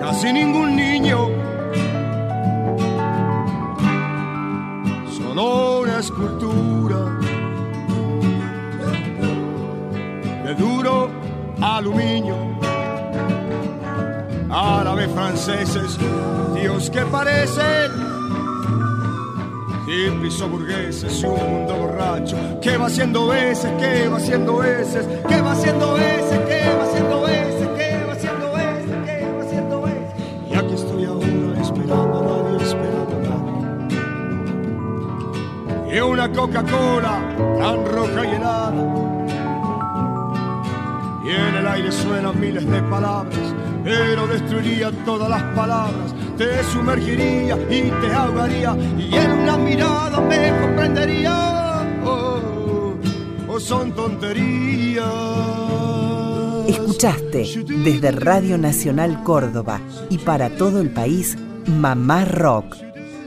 Casi 0.01 0.33
ningún 0.33 0.75
niño, 0.75 1.29
solo 5.11 5.81
una 5.81 5.99
escultura 6.01 6.48
de 10.49 10.55
duro 10.55 11.11
aluminio. 11.61 12.37
Árabes 14.51 15.11
franceses, 15.13 15.99
tíos 16.55 16.89
que 16.89 17.03
parecen 17.03 18.09
hippies 19.87 20.41
o 20.41 20.49
burgueses 20.49 21.23
y 21.23 21.27
un 21.27 21.37
mundo 21.37 21.75
borracho 21.77 22.37
que 22.63 22.77
va 22.79 22.87
haciendo 22.87 23.27
veces, 23.27 23.71
que 23.79 24.09
va 24.09 24.17
haciendo 24.17 24.57
veces, 24.57 25.07
que 25.29 25.41
va 25.43 25.53
haciendo 25.53 25.95
veces, 25.95 26.41
que 26.49 26.69
va 26.77 26.85
haciendo 26.85 27.23
veces, 27.23 27.69
que 27.69 28.05
va 28.07 28.13
haciendo 28.15 28.53
veces, 28.53 28.97
que 29.07 29.33
va 29.33 29.43
haciendo 29.43 29.83
veces. 29.83 30.15
Y 30.51 30.55
aquí 30.55 30.75
estoy 30.75 31.05
ahora 31.05 31.61
esperando 31.61 32.19
a 32.19 32.23
nadie, 32.23 32.67
esperando 32.67 33.17
a 33.17 33.21
nadie. 35.83 35.97
Y 35.97 36.01
una 36.01 36.33
Coca-Cola 36.33 37.21
tan 37.59 37.87
roja 37.87 38.25
y 38.25 38.35
helada. 38.35 39.08
Y 41.29 41.31
en 41.31 41.55
el 41.57 41.67
aire 41.67 41.93
suenan 41.93 42.41
miles 42.41 42.67
de 42.67 42.83
palabras, 42.85 43.55
pero 43.85 44.27
destruiría 44.27 44.91
todas 45.05 45.29
las 45.29 45.43
palabras. 45.55 46.15
Te 46.39 46.63
sumergiría 46.65 47.55
y 47.69 47.91
te 47.91 48.15
ahogaría, 48.15 48.75
y 48.97 49.15
en 49.15 49.33
una 49.33 49.59
mirada 49.59 50.21
me 50.23 50.59
comprendería. 50.59 52.01
Oh, 52.03 52.95
oh, 53.47 53.61
son 53.61 53.93
tonterías. 53.93 55.05
Escuchaste 56.67 57.47
desde 57.85 58.11
Radio 58.13 58.57
Nacional 58.57 59.23
Córdoba 59.23 59.83
y 60.09 60.17
para 60.17 60.49
todo 60.49 60.81
el 60.81 60.89
país 60.91 61.37
Mamá 61.67 62.25
Rock, 62.25 62.77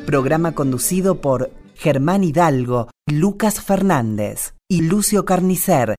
programa 0.08 0.54
conducido 0.54 1.22
por 1.22 1.52
Germán 1.76 2.24
Hidalgo, 2.24 2.90
Lucas 3.08 3.62
Fernández 3.62 4.56
y 4.68 4.82
Lucio 4.82 5.26
Carnicer 5.26 5.96